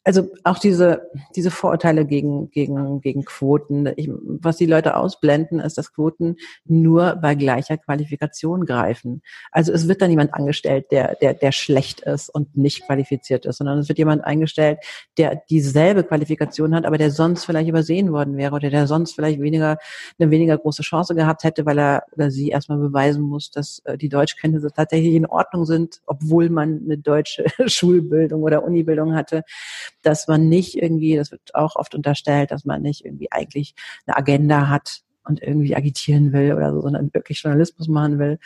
[0.05, 5.77] Also auch diese, diese Vorurteile gegen, gegen, gegen Quoten, ich, was die Leute ausblenden, ist,
[5.77, 6.35] dass Quoten
[6.65, 9.21] nur bei gleicher Qualifikation greifen.
[9.51, 13.57] Also es wird dann jemand angestellt, der, der, der schlecht ist und nicht qualifiziert ist,
[13.57, 14.79] sondern es wird jemand eingestellt,
[15.17, 19.39] der dieselbe Qualifikation hat, aber der sonst vielleicht übersehen worden wäre oder der sonst vielleicht
[19.39, 19.77] weniger,
[20.19, 23.97] eine weniger große Chance gehabt hätte, weil er oder sie erstmal beweisen muss, dass äh,
[23.97, 29.43] die Deutschkenntnisse tatsächlich in Ordnung sind, obwohl man eine deutsche Schulbildung oder Unibildung hatte
[30.05, 33.75] dass man nicht irgendwie, das wird auch oft unterstellt, dass man nicht irgendwie eigentlich
[34.05, 38.39] eine Agenda hat und irgendwie agitieren will oder so, sondern wirklich Journalismus machen will.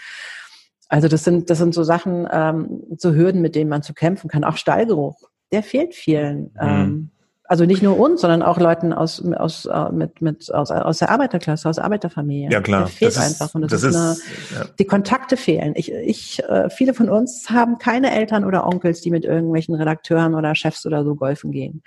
[0.89, 4.29] Also das sind, das sind so Sachen, ähm, so Hürden, mit denen man zu kämpfen
[4.29, 4.43] kann.
[4.43, 6.51] Auch Stallgeruch, der fehlt vielen.
[6.53, 6.59] Mhm.
[6.61, 7.11] Ähm,
[7.47, 11.09] also nicht nur uns, sondern auch Leuten aus, aus, äh, mit, mit, aus, aus der
[11.09, 12.49] Arbeiterklasse, aus Arbeiterfamilie.
[12.51, 12.81] Ja, klar.
[12.81, 13.55] Der fehlt das einfach.
[13.55, 14.69] Und das, das ist, ist eine, ja.
[14.77, 15.73] die Kontakte fehlen.
[15.75, 20.35] Ich, ich, äh, viele von uns haben keine Eltern oder Onkels, die mit irgendwelchen Redakteuren
[20.35, 21.83] oder Chefs oder so golfen gehen.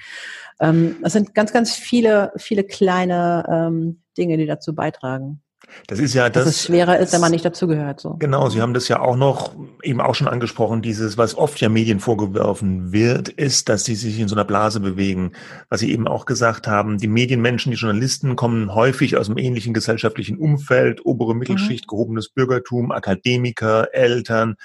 [0.60, 5.42] Ähm, es sind ganz, ganz viele, viele kleine ähm, Dinge, die dazu beitragen.
[5.86, 6.44] Das ist ja das.
[6.44, 8.00] Dass es schwerer ist, wenn man nicht dazugehört.
[8.00, 8.16] So.
[8.18, 10.82] Genau, Sie haben das ja auch noch eben auch schon angesprochen.
[10.82, 14.80] Dieses, was oft ja Medien vorgeworfen wird, ist, dass sie sich in so einer Blase
[14.80, 15.32] bewegen.
[15.68, 19.74] Was Sie eben auch gesagt haben, die Medienmenschen, die Journalisten kommen häufig aus einem ähnlichen
[19.74, 21.90] gesellschaftlichen Umfeld, obere Mittelschicht, mhm.
[21.90, 24.56] gehobenes Bürgertum, Akademiker, Eltern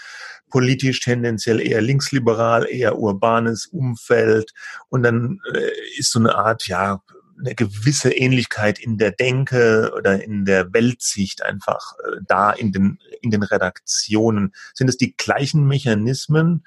[0.56, 4.54] politisch tendenziell eher linksliberal, eher urbanes Umfeld.
[4.88, 7.02] Und dann äh, ist so eine Art, ja,
[7.38, 13.00] eine gewisse Ähnlichkeit in der Denke oder in der Weltsicht einfach äh, da in den,
[13.22, 14.54] in den Redaktionen.
[14.74, 16.66] Sind es die gleichen Mechanismen,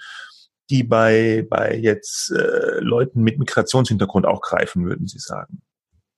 [0.71, 5.63] die bei, bei jetzt äh, Leuten mit Migrationshintergrund auch greifen, würden Sie sagen?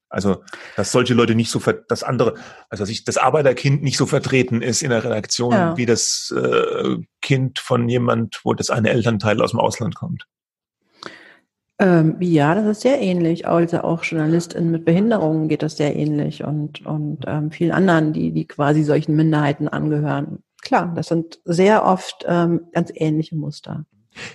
[0.08, 0.42] Also,
[0.74, 2.34] dass solche Leute nicht so, das andere,
[2.68, 5.76] also dass ich, das Arbeiterkind nicht so vertreten ist in der Redaktion ja.
[5.76, 10.26] wie das äh, Kind von jemand, wo das eine Elternteil aus dem Ausland kommt.
[11.80, 13.48] Ähm, ja, das ist sehr ähnlich.
[13.48, 18.32] Also auch JournalistInnen mit Behinderungen geht das sehr ähnlich und, und ähm, vielen anderen, die,
[18.32, 20.42] die quasi solchen Minderheiten angehören.
[20.60, 23.86] Klar, das sind sehr oft ähm, ganz ähnliche Muster.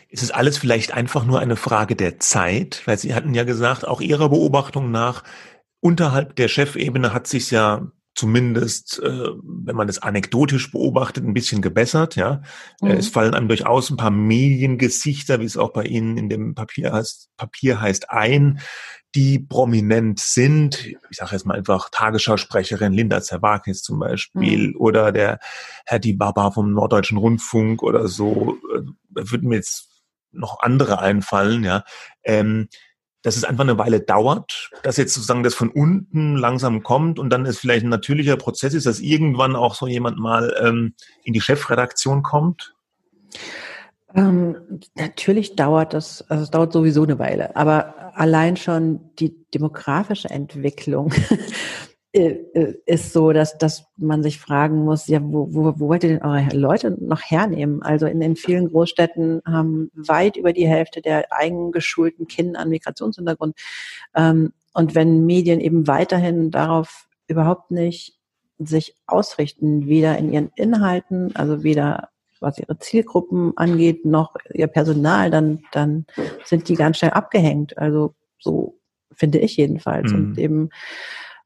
[0.10, 2.82] Ist es alles vielleicht einfach nur eine Frage der Zeit?
[2.86, 5.24] Weil Sie hatten ja gesagt, auch Ihrer Beobachtung nach,
[5.82, 11.62] unterhalb der Chefebene hat sich ja zumindest, äh, wenn man das anekdotisch beobachtet, ein bisschen
[11.62, 12.16] gebessert.
[12.16, 12.42] Ja,
[12.82, 12.92] mhm.
[12.92, 16.94] es fallen einem durchaus ein paar Mediengesichter, wie es auch bei Ihnen in dem Papier
[16.94, 18.62] heißt, Papier heißt ein,
[19.16, 20.86] die prominent sind.
[21.10, 24.76] Ich sage jetzt mal einfach Tagesschausprecherin Linda Zerwakis zum Beispiel mhm.
[24.78, 25.40] oder der
[25.86, 28.58] Herr Di Baba vom Norddeutschen Rundfunk oder so.
[28.74, 29.90] Äh, da würden mir jetzt
[30.32, 31.64] noch andere einfallen.
[31.64, 31.84] Ja.
[32.24, 32.68] Ähm,
[33.26, 37.32] dass es einfach eine Weile dauert, dass jetzt sozusagen das von unten langsam kommt und
[37.32, 41.34] dann ist vielleicht ein natürlicher Prozess ist, dass irgendwann auch so jemand mal ähm, in
[41.34, 42.76] die Chefredaktion kommt?
[44.14, 50.30] Ähm, natürlich dauert das, also es dauert sowieso eine Weile, aber allein schon die demografische
[50.30, 51.12] Entwicklung
[52.16, 56.22] ist so, dass, dass man sich fragen muss, ja, wo, wo, wo wollt ihr denn
[56.22, 57.84] eure Leute noch hernehmen?
[57.84, 63.58] Also in den vielen Großstädten haben weit über die Hälfte der eigengeschulten Kinder an Migrationshintergrund.
[64.16, 68.18] Ähm, und wenn Medien eben weiterhin darauf überhaupt nicht
[68.60, 72.10] sich ausrichten, weder in ihren Inhalten, also weder
[72.40, 76.06] was ihre Zielgruppen angeht, noch ihr Personal, dann, dann
[76.46, 77.78] sind die ganz schnell abgehängt.
[77.78, 78.80] Also so
[79.12, 80.14] finde ich jedenfalls.
[80.14, 80.18] Mhm.
[80.18, 80.70] Und eben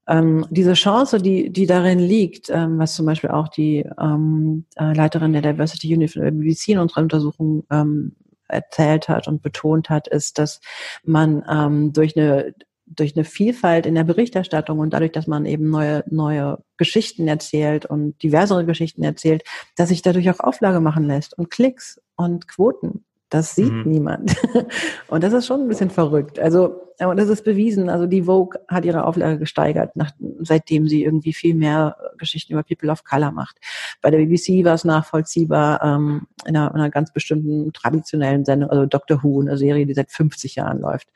[0.09, 4.93] ähm, diese Chance, die, die darin liegt, ähm, was zum Beispiel auch die ähm, äh,
[4.93, 8.15] Leiterin der Diversity Unit von der BBC in unserer Untersuchung ähm,
[8.47, 10.61] erzählt hat und betont hat, ist, dass
[11.03, 12.55] man ähm, durch eine
[12.91, 17.85] durch eine Vielfalt in der Berichterstattung und dadurch, dass man eben neue, neue Geschichten erzählt
[17.85, 19.43] und diversere Geschichten erzählt,
[19.75, 23.05] dass sich dadurch auch Auflage machen lässt und Klicks und Quoten.
[23.29, 23.83] Das sieht mhm.
[23.85, 24.35] niemand.
[25.07, 26.39] Und das ist schon ein bisschen verrückt.
[26.39, 27.89] Also, und das ist bewiesen.
[27.89, 32.63] Also die Vogue hat ihre Auflage gesteigert, nach, seitdem sie irgendwie viel mehr Geschichten über
[32.63, 33.57] People of Color macht.
[34.01, 38.69] Bei der BBC war es nachvollziehbar ähm, in, einer, in einer ganz bestimmten traditionellen Sendung,
[38.69, 41.07] also Doctor Who, eine Serie, die seit 50 Jahren läuft.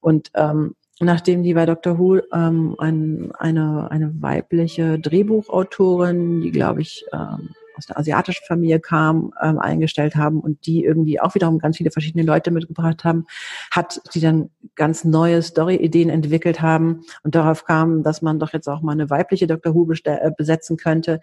[0.00, 6.80] Und ähm, nachdem die bei Doctor Who ähm, ein, eine, eine weibliche Drehbuchautorin, die glaube
[6.80, 11.58] ich ähm, aus der asiatischen Familie kam, ähm, eingestellt haben und die irgendwie auch wiederum
[11.58, 13.26] ganz viele verschiedene Leute mitgebracht haben,
[13.70, 18.68] hat die dann ganz neue Story-Ideen entwickelt haben und darauf kam, dass man doch jetzt
[18.68, 19.74] auch mal eine weibliche Dr.
[19.74, 21.20] Who äh, besetzen könnte.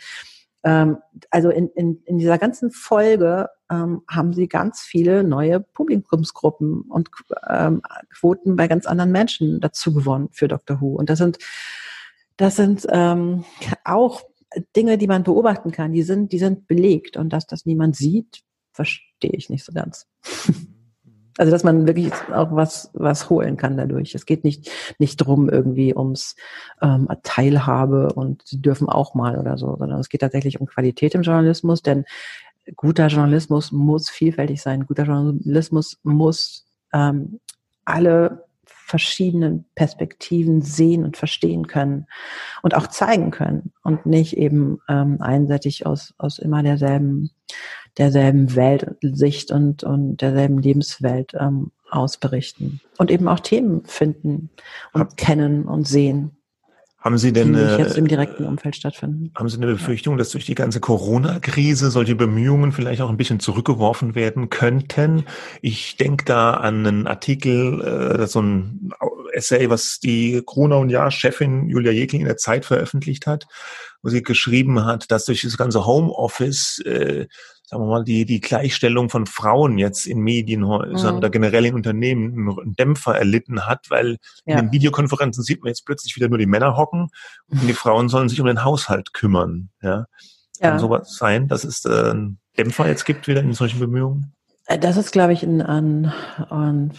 [0.63, 0.97] Ähm,
[1.29, 7.09] also in, in, in dieser ganzen Folge ähm, haben sie ganz viele neue Publikumsgruppen und
[7.47, 7.81] ähm,
[8.13, 10.81] Quoten bei ganz anderen Menschen dazu gewonnen für Dr.
[10.81, 10.95] Who.
[10.95, 11.37] Und das sind
[12.39, 13.43] das sind ähm,
[13.83, 14.21] auch
[14.75, 18.41] Dinge, die man beobachten kann, die sind, die sind belegt und dass das niemand sieht,
[18.71, 20.07] verstehe ich nicht so ganz.
[21.37, 24.13] Also dass man wirklich auch was was holen kann dadurch.
[24.13, 24.69] Es geht nicht
[24.99, 26.35] nicht drum irgendwie ums
[26.81, 31.15] ähm, Teilhabe und sie dürfen auch mal oder so, sondern es geht tatsächlich um Qualität
[31.15, 32.03] im Journalismus, denn
[32.75, 34.85] guter Journalismus muss vielfältig sein.
[34.85, 37.39] Guter Journalismus muss ähm,
[37.85, 38.48] alle
[38.89, 42.07] verschiedenen Perspektiven sehen und verstehen können
[42.63, 47.29] und auch zeigen können und nicht eben ähm, einseitig aus, aus immer derselben,
[47.99, 54.49] derselben Weltsicht und, und derselben Lebenswelt ähm, ausberichten und eben auch Themen finden
[54.93, 56.38] und Hab, kennen und sehen.
[57.01, 59.31] Haben Sie denn die jetzt im direkten Umfeld stattfinden?
[59.33, 63.39] Haben Sie eine Befürchtung, dass durch die ganze Corona-Krise solche Bemühungen vielleicht auch ein bisschen
[63.39, 65.23] zurückgeworfen werden könnten?
[65.61, 68.91] Ich denke da an einen Artikel, äh, so ein
[69.31, 73.47] Essay, was die Corona und Jahr-Chefin Julia Jekyll in der Zeit veröffentlicht hat,
[74.01, 77.27] wo sie geschrieben hat, dass durch das ganze Homeoffice äh,
[77.69, 81.17] sagen wir mal, die, die Gleichstellung von Frauen jetzt in Medienhäusern mhm.
[81.19, 84.57] oder generell in Unternehmen einen Dämpfer erlitten hat, weil ja.
[84.57, 87.09] in den Videokonferenzen sieht man jetzt plötzlich wieder nur die Männer hocken
[87.47, 89.69] und die Frauen sollen sich um den Haushalt kümmern.
[89.83, 90.07] Ja.
[90.59, 90.79] Kann ja.
[90.79, 94.33] sowas sein, dass es äh, einen Dämpfer jetzt gibt wieder in solchen Bemühungen?
[94.65, 96.11] Äh, das ist, glaube ich, ein, ein,
[96.49, 96.93] ein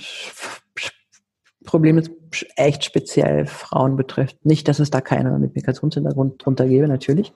[1.65, 2.11] Problem, das
[2.55, 4.47] echt speziell Frauen betrifft.
[4.47, 7.33] Nicht, dass es da keine mit Migrationshintergrund drunter gäbe, natürlich.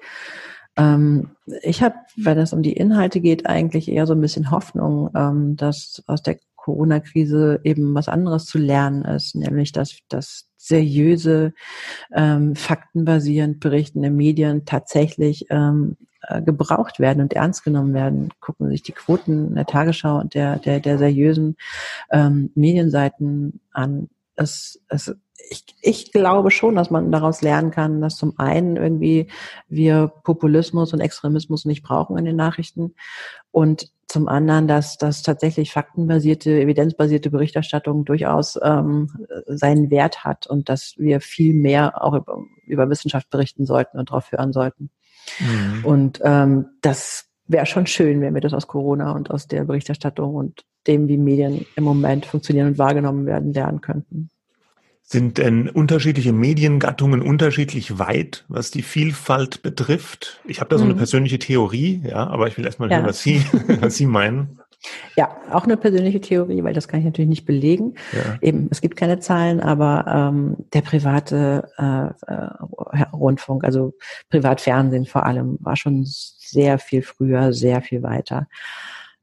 [0.77, 1.31] Ähm,
[1.63, 5.57] ich habe, wenn es um die Inhalte geht, eigentlich eher so ein bisschen Hoffnung, ähm,
[5.57, 11.53] dass aus der Corona-Krise eben was anderes zu lernen ist, nämlich dass das seriöse,
[12.15, 18.31] ähm, faktenbasierend berichtende Medien tatsächlich ähm, äh, gebraucht werden und ernst genommen werden.
[18.41, 21.57] Gucken sich die Quoten der Tagesschau und der, der, der seriösen
[22.11, 24.09] ähm, Medienseiten an.
[24.35, 25.15] Es, es
[25.51, 29.29] ich, ich glaube schon, dass man daraus lernen kann, dass zum einen irgendwie
[29.69, 32.95] wir Populismus und Extremismus nicht brauchen in den Nachrichten
[33.51, 39.11] und zum anderen, dass das tatsächlich faktenbasierte, evidenzbasierte Berichterstattung durchaus ähm,
[39.47, 44.11] seinen Wert hat und dass wir viel mehr auch über, über Wissenschaft berichten sollten und
[44.11, 44.91] darauf hören sollten.
[45.41, 45.85] Mhm.
[45.85, 50.35] Und ähm, das wäre schon schön, wenn wir das aus Corona und aus der Berichterstattung
[50.35, 54.31] und dem, wie Medien im Moment funktionieren und wahrgenommen werden, lernen könnten.
[55.07, 60.41] Sind denn unterschiedliche Mediengattungen unterschiedlich weit, was die Vielfalt betrifft?
[60.47, 60.99] Ich habe da so eine mhm.
[60.99, 63.45] persönliche Theorie, ja, aber ich will erstmal hören, was Sie,
[63.81, 64.59] was Sie meinen.
[65.17, 67.95] Ja, auch eine persönliche Theorie, weil das kann ich natürlich nicht belegen.
[68.13, 68.39] Ja.
[68.41, 73.95] Eben, es gibt keine Zahlen, aber ähm, der private äh, äh, Rundfunk, also
[74.31, 78.47] Privatfernsehen vor allem, war schon sehr viel früher, sehr viel weiter.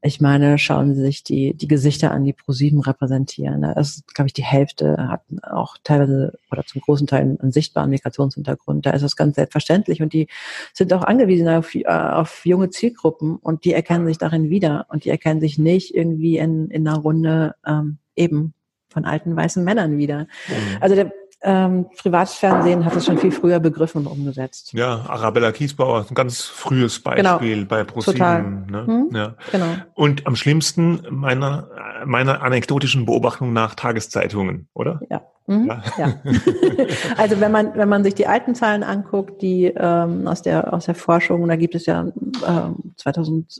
[0.04, 3.62] Ich meine, schauen Sie sich die, die Gesichter an, die ProSieben repräsentieren.
[3.62, 7.91] Da ist, glaube ich, die Hälfte hat auch teilweise oder zum großen Teil einen sichtbaren
[7.91, 8.86] Migrationshintergrund.
[8.86, 10.28] Da ist das ganz selbstverständlich und die
[10.74, 15.06] sind auch angewiesen auf, äh, auf junge Zielgruppen und die erkennen sich darin wieder und
[15.06, 18.56] die erkennen sich nicht irgendwie in, in einer Runde ähm, eben
[18.89, 20.22] von alten weißen Männern wieder.
[20.47, 20.78] Mhm.
[20.80, 21.14] Also der,
[21.44, 24.74] ähm, Privatfernsehen hat es schon viel früher begriffen und umgesetzt.
[24.74, 27.34] Ja, Arabella Kiesbauer, ein ganz frühes genau.
[27.34, 27.68] Beispiel genau.
[27.68, 28.68] bei ProSieben.
[28.70, 28.86] Ne?
[28.86, 29.10] Hm?
[29.14, 29.36] Ja.
[29.52, 29.66] Genau.
[29.96, 31.68] Und am schlimmsten meiner,
[32.06, 35.00] meiner anekdotischen Beobachtung nach Tageszeitungen, oder?
[35.10, 35.22] Ja.
[35.48, 35.68] Mhm.
[35.68, 35.84] Ja.
[35.98, 36.14] ja.
[37.18, 40.86] also wenn man wenn man sich die alten Zahlen anguckt, die ähm, aus der aus
[40.86, 42.06] der Forschung, da gibt es ja
[42.48, 43.58] ähm, 2000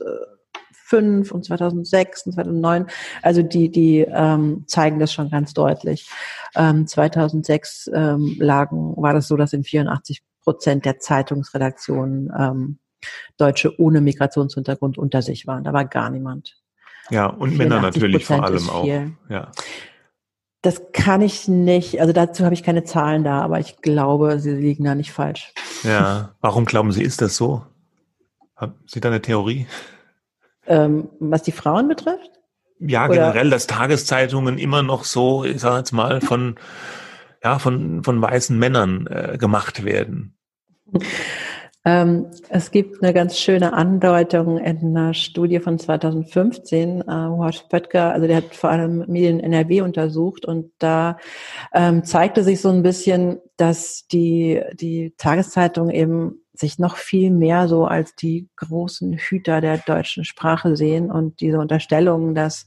[0.92, 2.86] 2005 und 2006 und 2009.
[3.22, 6.08] Also die, die ähm, zeigen das schon ganz deutlich.
[6.54, 12.78] Ähm, 2006 ähm, lagen, war das so, dass in 84 Prozent der Zeitungsredaktionen ähm,
[13.36, 15.64] Deutsche ohne Migrationshintergrund unter sich waren.
[15.64, 16.58] Da war gar niemand.
[17.10, 18.86] Ja, und Männer natürlich vor allem auch.
[18.86, 19.50] Ja.
[20.60, 24.52] Das kann ich nicht, also dazu habe ich keine Zahlen da, aber ich glaube, sie
[24.52, 25.52] liegen da nicht falsch.
[25.82, 27.66] Ja, warum glauben Sie, ist das so?
[28.54, 29.66] Haben Sie da eine Theorie?
[30.66, 32.30] Ähm, was die Frauen betrifft?
[32.78, 33.14] Ja, Oder?
[33.14, 36.56] generell, dass Tageszeitungen immer noch so, ich sage jetzt mal, von,
[37.42, 40.36] ja, von, von weißen Männern äh, gemacht werden.
[41.84, 47.00] Ähm, es gibt eine ganz schöne Andeutung in einer Studie von 2015.
[47.00, 51.18] Äh, Horst Pöttger, also der hat vor allem Medien NRW untersucht und da
[51.72, 57.68] ähm, zeigte sich so ein bisschen, dass die, die Tageszeitung eben sich noch viel mehr
[57.68, 62.66] so als die großen Hüter der deutschen Sprache sehen und diese Unterstellung, dass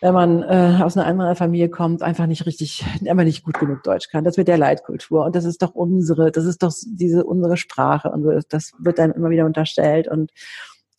[0.00, 3.84] wenn man äh, aus einer anderen Familie kommt, einfach nicht richtig, einfach nicht gut genug
[3.84, 4.24] Deutsch kann.
[4.24, 8.10] Das wird der Leitkultur und das ist doch unsere, das ist doch diese unsere Sprache
[8.10, 8.36] und so.
[8.48, 10.32] Das wird dann immer wieder unterstellt und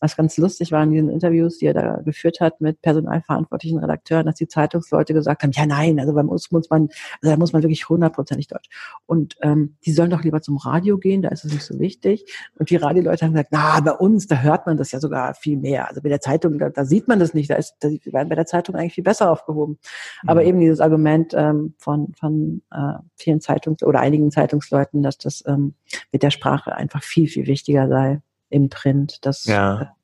[0.03, 4.25] was ganz lustig war in diesen Interviews, die er da geführt hat mit personalverantwortlichen Redakteuren,
[4.25, 6.89] dass die Zeitungsleute gesagt haben, ja nein, also bei uns muss man,
[7.21, 8.67] also da muss man wirklich hundertprozentig Deutsch.
[9.05, 12.25] Und ähm, die sollen doch lieber zum Radio gehen, da ist es nicht so wichtig.
[12.59, 15.57] Und die Radioleute haben gesagt, na, bei uns, da hört man das ja sogar viel
[15.57, 15.87] mehr.
[15.87, 18.35] Also bei der Zeitung, da, da sieht man das nicht, da ist, da werden bei
[18.35, 19.79] der Zeitung eigentlich viel besser aufgehoben.
[20.23, 20.29] Mhm.
[20.29, 25.45] Aber eben dieses Argument ähm, von, von äh, vielen Zeitungs- oder einigen Zeitungsleuten, dass das
[25.47, 25.75] ähm,
[26.11, 28.21] mit der Sprache einfach viel, viel wichtiger sei
[28.53, 29.17] im Print.
[29.25, 29.95] Das ja.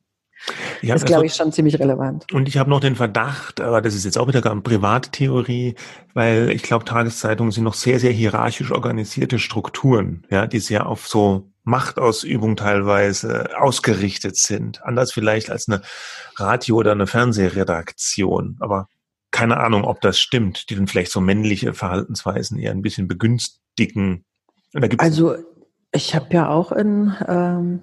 [0.82, 2.26] Ja, ist, glaube ich, schon ziemlich relevant.
[2.34, 5.76] Und ich habe noch den Verdacht, aber das ist jetzt auch wieder eine Privattheorie,
[6.14, 11.08] weil ich glaube, Tageszeitungen sind noch sehr, sehr hierarchisch organisierte Strukturen, ja, die sehr auf
[11.08, 14.82] so Machtausübung teilweise ausgerichtet sind.
[14.84, 15.82] Anders vielleicht als eine
[16.38, 18.58] Radio- oder eine Fernsehredaktion.
[18.62, 18.88] Aber
[19.32, 24.24] keine Ahnung, ob das stimmt, die dann vielleicht so männliche Verhaltensweisen eher ein bisschen begünstigen.
[24.98, 25.36] also
[25.92, 27.82] ich habe ja auch in ähm,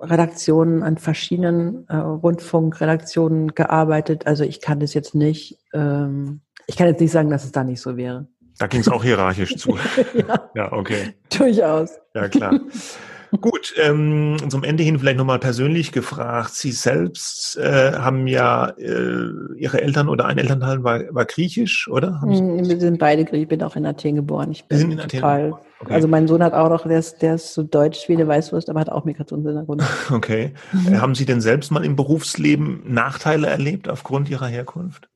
[0.00, 4.26] Redaktionen, an verschiedenen äh, Rundfunkredaktionen gearbeitet.
[4.26, 7.64] Also ich kann das jetzt nicht, ähm, ich kann jetzt nicht sagen, dass es da
[7.64, 8.26] nicht so wäre.
[8.58, 9.78] Da ging es auch hierarchisch zu.
[10.14, 10.50] ja.
[10.54, 11.14] ja, okay.
[11.36, 11.92] Durchaus.
[12.14, 12.58] Ja, klar.
[13.40, 16.54] Gut, ähm, zum Ende hin vielleicht nochmal persönlich gefragt.
[16.54, 22.20] Sie selbst äh, haben ja, äh, Ihre Eltern oder ein Elternteil war, war griechisch, oder?
[22.24, 23.42] Mm, wir sind beide griechisch.
[23.42, 24.50] Ich bin auch in Athen geboren.
[24.50, 25.94] Ich bin Sie sind in Athen total, okay.
[25.94, 28.68] Also mein Sohn hat auch noch, der ist, der ist so deutsch wie eine Weißwurst,
[28.68, 29.82] aber hat auch Migrationshintergrund.
[30.10, 30.52] Okay.
[30.72, 31.00] Mhm.
[31.00, 35.09] Haben Sie denn selbst mal im Berufsleben Nachteile erlebt aufgrund Ihrer Herkunft?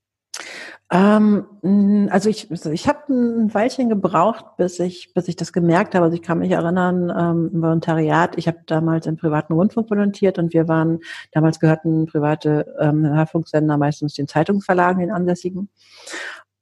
[0.94, 6.04] Ähm, also ich, ich habe ein Weilchen gebraucht, bis ich, bis ich das gemerkt habe.
[6.04, 10.38] Also ich kann mich erinnern, ähm, im Volontariat, ich habe damals im privaten Rundfunk volontiert
[10.38, 11.00] und wir waren,
[11.32, 15.68] damals gehörten private ähm, Hörfunksender meistens den Zeitungsverlagen, den ansässigen.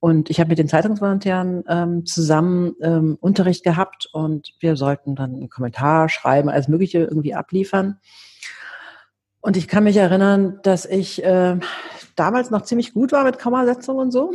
[0.00, 5.34] Und ich habe mit den Zeitungsvolontären ähm, zusammen ähm, Unterricht gehabt und wir sollten dann
[5.34, 7.98] einen Kommentar schreiben, alles Mögliche irgendwie abliefern.
[9.42, 11.56] Und ich kann mich erinnern, dass ich äh,
[12.14, 14.32] damals noch ziemlich gut war mit Kommasetzung und so.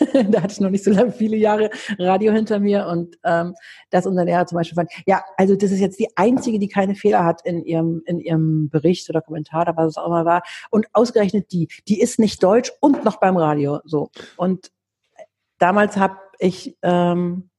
[0.12, 3.54] da hatte ich noch nicht so lange, viele Jahre Radio hinter mir und ähm,
[3.88, 6.94] dass unser Lehrer zum Beispiel fand, ja, also das ist jetzt die einzige, die keine
[6.94, 10.42] Fehler hat in ihrem in ihrem Bericht oder Kommentar, oder was es auch immer war.
[10.70, 14.10] Und ausgerechnet die, die ist nicht deutsch und noch beim Radio so.
[14.36, 14.70] Und
[15.58, 17.49] damals habe ich ähm,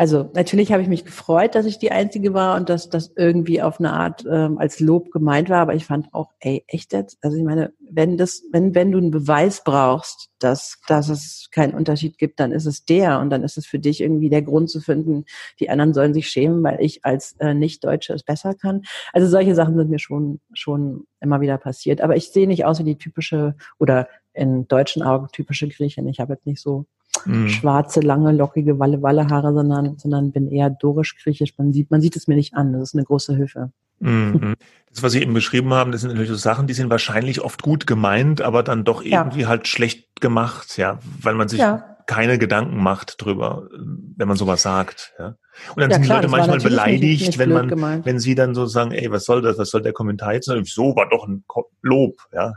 [0.00, 3.60] Also natürlich habe ich mich gefreut, dass ich die Einzige war und dass das irgendwie
[3.60, 5.58] auf eine Art ähm, als Lob gemeint war.
[5.58, 7.18] Aber ich fand auch, ey, echt jetzt?
[7.20, 11.74] Also ich meine, wenn das, wenn wenn du einen Beweis brauchst, dass dass es keinen
[11.74, 14.70] Unterschied gibt, dann ist es der und dann ist es für dich irgendwie der Grund
[14.70, 15.26] zu finden,
[15.58, 18.84] die anderen sollen sich schämen, weil ich als äh, Nicht-Deutsche es besser kann.
[19.12, 22.00] Also solche Sachen sind mir schon schon immer wieder passiert.
[22.00, 26.08] Aber ich sehe nicht aus wie die typische oder in deutschen Augen typische Griechin.
[26.08, 26.86] Ich habe jetzt nicht so
[27.24, 27.48] mhm.
[27.48, 31.56] schwarze, lange, lockige Walle-Walle-Haare, sondern, sondern bin eher dorisch-griechisch.
[31.58, 32.72] Man sieht, man sieht es mir nicht an.
[32.72, 33.72] Das ist eine große Hilfe.
[34.00, 34.56] Mhm.
[34.92, 37.62] Das, was Sie eben beschrieben haben, das sind natürlich so Sachen, die sind wahrscheinlich oft
[37.62, 39.46] gut gemeint, aber dann doch irgendwie ja.
[39.46, 41.96] halt schlecht gemacht, ja, weil man sich ja.
[42.06, 43.68] keine Gedanken macht drüber,
[44.16, 45.36] wenn man sowas sagt, ja.
[45.76, 48.04] Und dann ja, sind klar, die Leute manchmal beleidigt, nicht, nicht wenn man, gemeint.
[48.04, 50.46] wenn sie dann so sagen, ey, was soll das, was soll der Kommentar jetzt?
[50.46, 51.44] So war doch ein
[51.82, 52.52] Lob, ja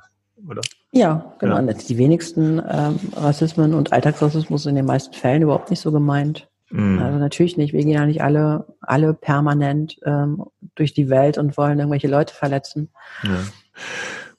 [0.49, 0.61] oder?
[0.93, 1.59] Ja, genau.
[1.59, 1.73] Ja.
[1.73, 6.47] Die wenigsten ähm, Rassismen und Alltagsrassismus in den meisten Fällen überhaupt nicht so gemeint.
[6.69, 6.99] Mhm.
[6.99, 7.73] Also natürlich nicht.
[7.73, 10.43] Wir gehen ja nicht alle, alle permanent ähm,
[10.75, 12.89] durch die Welt und wollen irgendwelche Leute verletzen.
[13.23, 13.39] Ja.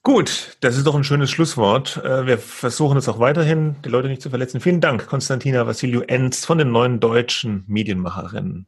[0.04, 1.96] Gut, das ist doch ein schönes Schlusswort.
[2.04, 4.60] Äh, wir versuchen es auch weiterhin, die Leute nicht zu verletzen.
[4.60, 8.66] Vielen Dank, Konstantina Vassiliou Enz von den neuen deutschen Medienmacherinnen.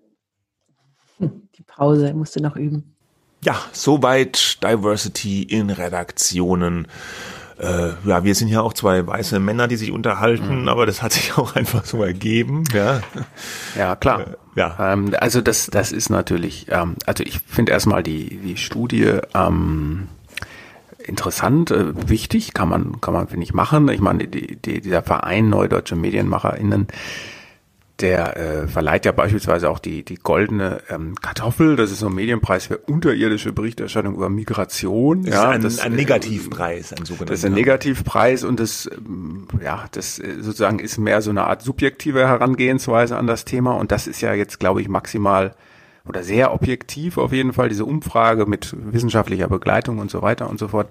[1.18, 2.96] Hm, die Pause musste noch üben.
[3.44, 6.88] Ja, soweit Diversity in Redaktionen.
[7.58, 10.68] Äh, ja, wir sind ja auch zwei weiße Männer, die sich unterhalten, mhm.
[10.68, 12.64] aber das hat sich auch einfach so ergeben.
[12.74, 13.00] Ja,
[13.76, 14.20] ja klar.
[14.20, 14.24] Äh,
[14.56, 14.92] ja.
[14.92, 20.08] Ähm, also das, das ist natürlich, ähm, also ich finde erstmal die, die Studie ähm,
[20.98, 23.88] interessant, äh, wichtig, kann man, kann man, finde ich, machen.
[23.88, 26.88] Ich meine, die, die, dieser Verein Neue Deutsche MedienmacherInnen,
[28.00, 31.76] der äh, verleiht ja beispielsweise auch die, die goldene ähm, Kartoffel.
[31.76, 35.24] Das ist so ein Medienpreis für unterirdische Berichterstattung über Migration.
[35.24, 37.32] Das ja, ist ein, das, ein Negativpreis, ein sogenannter.
[37.32, 41.44] Das ist ein Negativpreis und das, ähm, ja, das äh, sozusagen ist mehr so eine
[41.44, 43.72] Art subjektive Herangehensweise an das Thema.
[43.72, 45.54] Und das ist ja jetzt, glaube ich, maximal
[46.06, 50.58] oder sehr objektiv auf jeden Fall, diese Umfrage mit wissenschaftlicher Begleitung und so weiter und
[50.58, 50.88] so fort.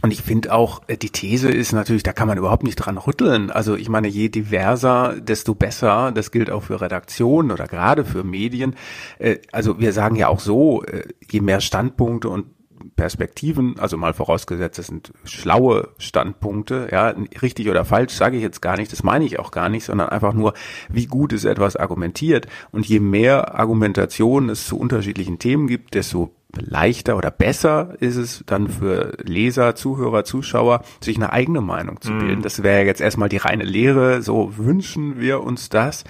[0.00, 2.98] Und ich finde auch, äh, die These ist natürlich, da kann man überhaupt nicht dran
[2.98, 3.50] rütteln.
[3.50, 6.12] Also ich meine, je diverser, desto besser.
[6.12, 8.74] Das gilt auch für Redaktionen oder gerade für Medien.
[9.18, 12.46] Äh, also wir sagen ja auch so, äh, je mehr Standpunkte und
[12.96, 18.62] Perspektiven, also mal vorausgesetzt, das sind schlaue Standpunkte, ja, richtig oder falsch sage ich jetzt
[18.62, 20.54] gar nicht, das meine ich auch gar nicht, sondern einfach nur,
[20.88, 22.46] wie gut ist etwas argumentiert.
[22.70, 28.42] Und je mehr Argumentation es zu unterschiedlichen Themen gibt, desto leichter oder besser ist es
[28.46, 32.40] dann für Leser, Zuhörer, Zuschauer, sich eine eigene Meinung zu bilden.
[32.40, 32.42] Mm.
[32.42, 36.04] Das wäre jetzt erstmal die reine Lehre, so wünschen wir uns das.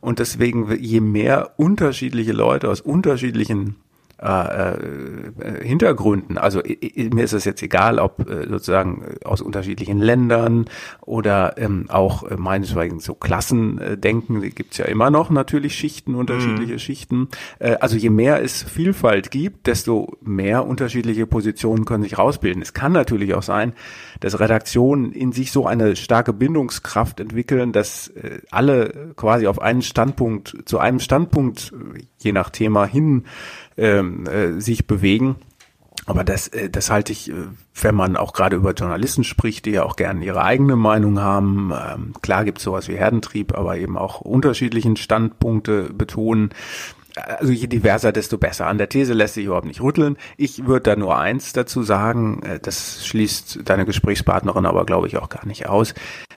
[0.00, 3.76] Und deswegen, je mehr unterschiedliche Leute aus unterschiedlichen
[4.22, 6.36] äh, äh, Hintergründen.
[6.36, 10.66] Also mir ist es jetzt egal, ob äh, sozusagen aus unterschiedlichen Ländern
[11.00, 16.74] oder ähm, auch äh, meinetwegen so Klassendenken, die gibt's ja immer noch natürlich Schichten, unterschiedliche
[16.74, 16.78] mhm.
[16.78, 17.28] Schichten.
[17.60, 22.60] Äh, also je mehr es Vielfalt gibt, desto mehr unterschiedliche Positionen können sich rausbilden.
[22.60, 23.72] Es kann natürlich auch sein,
[24.20, 29.82] dass Redaktionen in sich so eine starke Bindungskraft entwickeln, dass äh, alle quasi auf einen
[29.82, 33.24] Standpunkt, zu einem Standpunkt, äh, je nach Thema hin
[33.76, 35.36] ähm, äh, sich bewegen.
[36.06, 37.34] Aber das, äh, das halte ich, äh,
[37.80, 41.72] wenn man auch gerade über Journalisten spricht, die ja auch gerne ihre eigene Meinung haben.
[41.72, 46.50] Ähm, klar gibt es sowas wie Herdentrieb, aber eben auch unterschiedlichen Standpunkte betonen
[47.38, 48.66] also je diverser, desto besser.
[48.66, 50.16] An der These lässt sich überhaupt nicht rütteln.
[50.36, 55.16] Ich würde da nur eins dazu sagen, äh, das schließt deine Gesprächspartnerin aber, glaube ich,
[55.16, 55.94] auch gar nicht aus,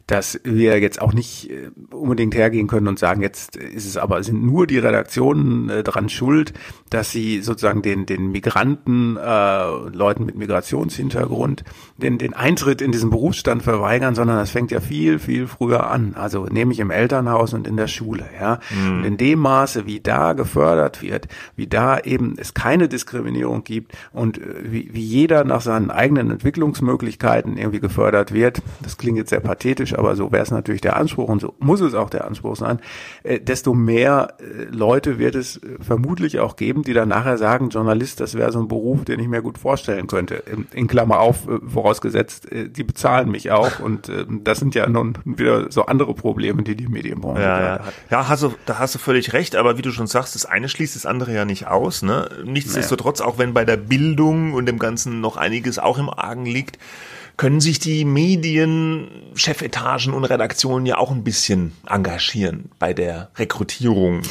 [0.08, 4.22] dass wir jetzt auch nicht äh, unbedingt hergehen können und sagen, jetzt ist es aber,
[4.24, 6.54] sind nur die Redaktionen äh, dran schuld,
[6.90, 11.64] dass sie sozusagen den, den Migranten, äh, Leuten mit Migrationshintergrund,
[11.98, 16.16] den, den Eintritt in diesen Berufsstand verweigern, sondern das fängt ja viel, viel früher an.
[16.16, 18.60] Also nämlich im Elternhaus und in der Schule, ja.
[18.70, 18.98] Mhm.
[18.98, 23.94] Und in dem Maße, wie da gefördert wird, wie da eben es keine Diskriminierung gibt
[24.12, 29.30] und äh, wie, wie jeder nach seinen eigenen Entwicklungsmöglichkeiten irgendwie gefördert wird, das klingt jetzt
[29.30, 32.26] sehr pathetisch, aber so wäre es natürlich der Anspruch und so muss es auch der
[32.26, 32.80] Anspruch sein,
[33.24, 37.70] äh, desto mehr äh, Leute wird es äh, vermutlich auch geben, die dann nachher sagen,
[37.70, 40.36] Journalist, das wäre so ein Beruf, den ich mir gut vorstellen könnte.
[40.36, 44.76] In, in Klammer auf, äh, vorausgesetzt, äh, die bezahlen mich auch und äh, das sind
[44.76, 47.86] ja nun wieder so andere Probleme, die die Medienbranche ja, ja.
[47.86, 47.94] hat.
[48.10, 50.70] Ja, hast du, da hast du völlig recht, aber wie du schon sagst, das eine
[50.70, 52.02] schließt das andere ja nicht aus.
[52.02, 52.30] Ne?
[52.46, 53.32] Nichtsdestotrotz, naja.
[53.32, 56.78] auch wenn bei der Bildung und dem Ganzen noch einiges auch im Argen liegt,
[57.38, 64.22] können sich die Medien, Chefetagen und Redaktionen ja auch ein bisschen engagieren bei der Rekrutierung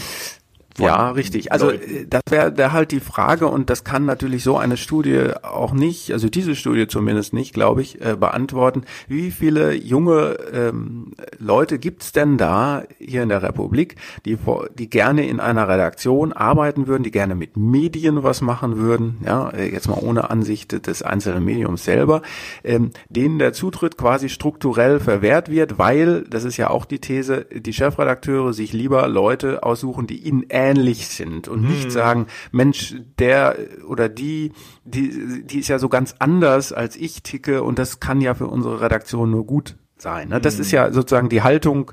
[0.79, 1.53] ja, richtig.
[1.53, 1.97] Also Leuten.
[1.97, 5.73] Äh, das wäre wär halt die Frage und das kann natürlich so eine Studie auch
[5.73, 8.85] nicht, also diese Studie zumindest nicht, glaube ich, äh, beantworten.
[9.09, 14.39] Wie viele junge ähm, Leute gibt's denn da hier in der Republik, die,
[14.79, 19.51] die gerne in einer Redaktion arbeiten würden, die gerne mit Medien was machen würden, ja,
[19.51, 22.23] äh, jetzt mal ohne Ansicht des einzelnen Mediums selber,
[22.65, 27.47] ähm, denen der Zutritt quasi strukturell verwehrt wird, weil, das ist ja auch die These,
[27.53, 31.91] die Chefredakteure sich lieber Leute aussuchen, die ihnen ähnlich sind und nicht hm.
[31.91, 33.57] sagen, Mensch, der
[33.87, 34.53] oder die,
[34.85, 38.47] die, die ist ja so ganz anders als ich ticke und das kann ja für
[38.47, 40.29] unsere Redaktion nur gut sein.
[40.29, 40.41] Ne?
[40.41, 40.61] Das hm.
[40.61, 41.93] ist ja sozusagen die Haltung,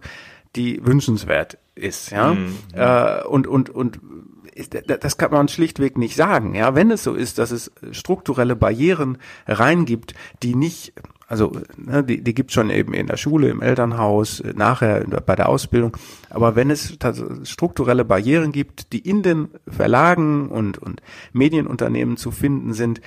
[0.55, 2.31] die wünschenswert ist, ja.
[2.31, 2.55] Hm.
[2.73, 3.99] Äh, und, und, und
[5.01, 6.53] das kann man schlichtweg nicht sagen.
[6.53, 9.17] Ja, wenn es so ist, dass es strukturelle Barrieren
[9.47, 10.13] reingibt,
[10.43, 10.93] die nicht
[11.29, 15.47] also ne, die, die gibt schon eben in der Schule, im Elternhaus, nachher bei der
[15.47, 15.95] Ausbildung.
[16.29, 16.97] Aber wenn es
[17.43, 21.01] strukturelle Barrieren gibt, die in den Verlagen und, und
[21.31, 22.99] Medienunternehmen zu finden sind,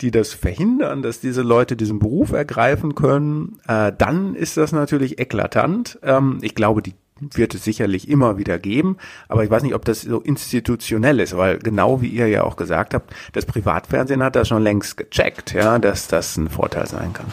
[0.00, 5.18] die das verhindern, dass diese Leute diesen Beruf ergreifen können, äh, dann ist das natürlich
[5.18, 5.98] eklatant.
[6.02, 8.96] Ähm, ich glaube, die wird es sicherlich immer wieder geben,
[9.26, 12.54] aber ich weiß nicht, ob das so institutionell ist, weil genau wie ihr ja auch
[12.54, 17.12] gesagt habt, das Privatfernsehen hat das schon längst gecheckt, ja, dass das ein Vorteil sein
[17.12, 17.26] kann.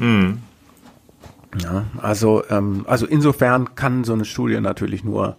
[0.00, 0.42] Mhm.
[1.62, 5.36] Ja, also, ähm, also insofern kann so eine Studie natürlich nur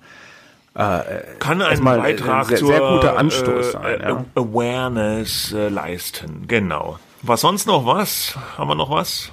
[0.74, 4.26] äh, kann ein Beitrag sehr, sehr guter Anstoß äh, sein, ja.
[4.36, 6.48] Awareness äh, leisten.
[6.48, 6.98] Genau.
[7.24, 8.38] Was sonst noch was?
[8.58, 9.32] Haben wir noch was?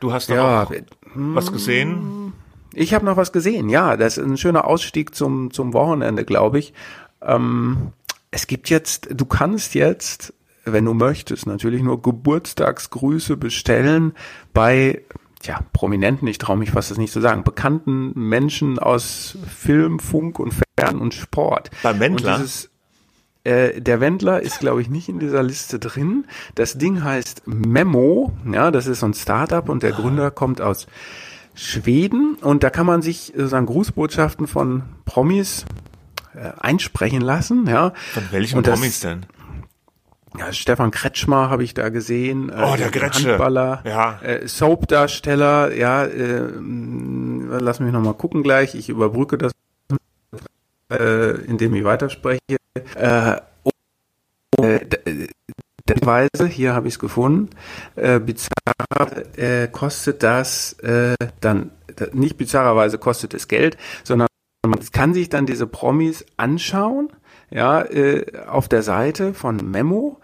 [0.00, 0.72] Du hast ja, noch
[1.14, 2.32] was gesehen?
[2.72, 3.68] Ich habe noch was gesehen.
[3.68, 6.72] Ja, das ist ein schöner Ausstieg zum zum Wochenende, glaube ich.
[7.20, 7.92] Ähm,
[8.30, 10.32] es gibt jetzt, du kannst jetzt
[10.72, 14.12] wenn du möchtest, natürlich nur Geburtstagsgrüße bestellen
[14.52, 15.02] bei
[15.42, 20.38] ja, Prominenten, ich traue mich fast das nicht zu sagen, bekannten Menschen aus Film, Funk
[20.38, 21.70] und Fern und Sport.
[21.82, 22.34] Beim Wendler?
[22.34, 22.70] Und dieses,
[23.44, 26.26] äh, der Wendler ist, glaube ich, nicht in dieser Liste drin.
[26.54, 30.86] Das Ding heißt Memo, ja, das ist so ein Startup und der Gründer kommt aus
[31.54, 35.64] Schweden und da kann man sich sozusagen Grußbotschaften von Promis
[36.34, 37.92] äh, einsprechen lassen, ja.
[38.12, 39.26] Von welchen Promis denn?
[40.38, 42.50] Ja, Stefan Kretschmer habe ich da gesehen.
[42.50, 43.30] Äh, oh, der Gretsche.
[43.30, 44.20] Handballer, ja.
[44.22, 46.42] äh, Soap-Darsteller, ja, äh,
[47.58, 49.52] lass mich nochmal gucken gleich, ich überbrücke das,
[50.92, 52.40] äh, indem ich weiterspreche.
[52.94, 54.80] Äh, oh, äh,
[56.02, 57.50] Weise, hier habe ich es gefunden,
[57.96, 61.70] äh, bizarr äh, kostet das äh, dann,
[62.12, 64.28] nicht bizarrerweise kostet es Geld, sondern
[64.66, 67.10] man kann sich dann diese Promis anschauen
[67.50, 70.20] ja, äh, auf der Seite von Memo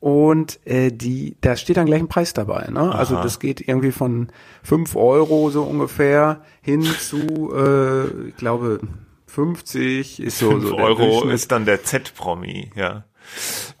[0.00, 2.68] und äh, die, da steht dann gleich ein Preis dabei.
[2.70, 2.94] Ne?
[2.94, 4.28] Also das geht irgendwie von
[4.62, 8.80] fünf Euro so ungefähr hin zu, äh, ich glaube,
[9.26, 10.50] 50 ist so.
[10.50, 13.04] 5 so Euro ist dann der Z-Promi, ja.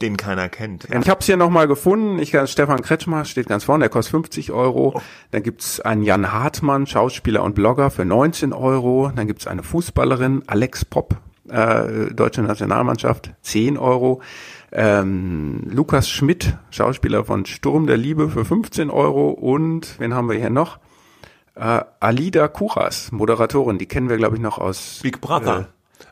[0.02, 0.88] Den keiner kennt.
[0.90, 1.00] Ja.
[1.00, 2.18] Ich habe es hier nochmal gefunden.
[2.18, 4.92] Ich kann Stefan Kretschmer steht ganz vorne, der kostet 50 Euro.
[4.96, 5.00] Oh.
[5.30, 9.10] Dann gibt's einen Jan Hartmann, Schauspieler und Blogger für 19 Euro.
[9.14, 11.16] Dann gibt's eine Fußballerin, Alex Popp,
[11.50, 14.20] äh, deutsche Nationalmannschaft, 10 Euro.
[14.70, 20.36] Ähm, Lukas Schmidt, Schauspieler von Sturm der Liebe für 15 Euro und wen haben wir
[20.36, 20.78] hier noch?
[21.54, 25.68] Äh, Alida Kuras, Moderatorin, die kennen wir glaube ich noch aus Big Brother.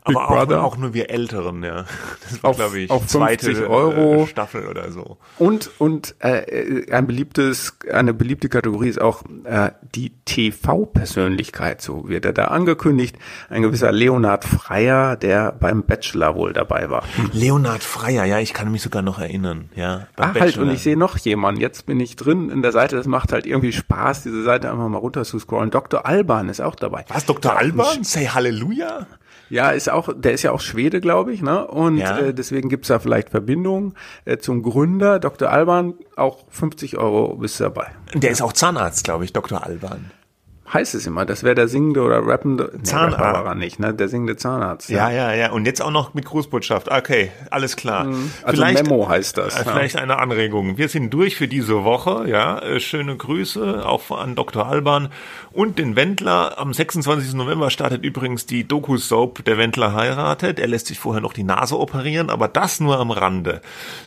[0.07, 0.63] Äh, Big aber Brother.
[0.63, 1.85] Auch, auch nur wir Älteren, ja.
[2.29, 4.23] Das war, glaube ich, auf 50 zweite, Euro.
[4.23, 5.19] Äh, Staffel oder so.
[5.39, 12.25] Und, und äh, ein beliebtes, eine beliebte Kategorie ist auch äh, die TV-Persönlichkeit, so wird
[12.25, 13.17] er da angekündigt.
[13.49, 17.05] Ein gewisser Leonhard Freier, der beim Bachelor wohl dabei war.
[17.33, 20.09] Leonhard Freier, ja, ich kann mich sogar noch erinnern, ja.
[20.17, 21.61] Ach halt, und ich sehe noch jemanden.
[21.61, 24.89] Jetzt bin ich drin in der Seite, das macht halt irgendwie Spaß, diese Seite einfach
[24.89, 25.71] mal runter zu scrollen.
[25.71, 26.07] Dr.
[26.07, 27.05] Alban ist auch dabei.
[27.09, 27.57] Was, Dr.
[27.57, 28.05] Alban?
[28.05, 29.07] Say Halleluja?
[29.49, 31.66] Ja, ist auch, der ist ja auch Schwede, glaube ich, ne?
[31.66, 32.18] Und ja.
[32.18, 33.94] äh, deswegen gibt's da vielleicht Verbindungen
[34.24, 35.51] äh, zum Gründer, Dr.
[35.51, 37.88] Alban, auch 50 Euro bist du dabei.
[38.14, 39.64] Der ist auch Zahnarzt, glaube ich, Dr.
[39.64, 40.11] Alban
[40.73, 41.25] heißt es immer.
[41.25, 43.55] Das wäre der singende oder rappende Zahnarzt.
[43.55, 43.95] Nee, nicht, ne?
[43.95, 44.89] Der singende Zahnarzt.
[44.91, 45.11] Ja.
[45.11, 45.51] ja, ja, ja.
[45.53, 46.91] Und jetzt auch noch mit Grußbotschaft.
[46.91, 48.05] Okay, alles klar.
[48.05, 48.31] Mhm.
[48.43, 49.59] Also vielleicht, Memo heißt das.
[49.59, 50.03] Äh, vielleicht ja.
[50.03, 50.79] eine Anregung.
[50.79, 52.29] Wir sind durch für diese Woche.
[52.29, 54.67] Ja, äh, schöne Grüße auch an Dr.
[54.67, 55.09] Alban
[55.53, 56.59] und den Wendler.
[56.59, 57.35] Am 26.
[57.35, 60.59] November startet übrigens die Doku-Soap Der Wendler heiratet.
[60.59, 63.61] Er lässt sich vorher noch die Nase operieren, aber das nur am Rande.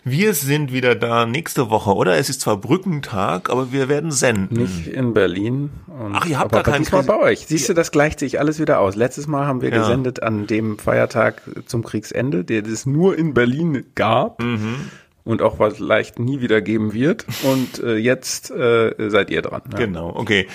[0.04, 2.18] Wir sind wieder da nächste Woche, oder?
[2.18, 4.58] Es ist zwar Brückentag, aber wir werden senden.
[4.62, 5.70] Nicht in Berlin.
[6.14, 7.46] Ach, ihr habt aber gar keinen diesmal bei euch.
[7.48, 8.96] Siehst du, das gleicht sich alles wieder aus.
[8.96, 9.80] Letztes Mal haben wir ja.
[9.80, 14.42] gesendet an dem Feiertag zum Kriegsende, der es nur in Berlin gab.
[14.42, 14.90] Mhm.
[15.26, 17.26] Und auch was leicht nie wieder geben wird.
[17.44, 19.62] Und äh, jetzt äh, seid ihr dran.
[19.72, 19.78] Ja.
[19.78, 20.48] Genau, okay.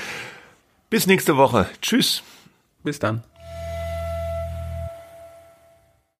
[0.91, 1.67] Bis nächste Woche.
[1.81, 2.23] Tschüss.
[2.83, 3.23] Bis dann.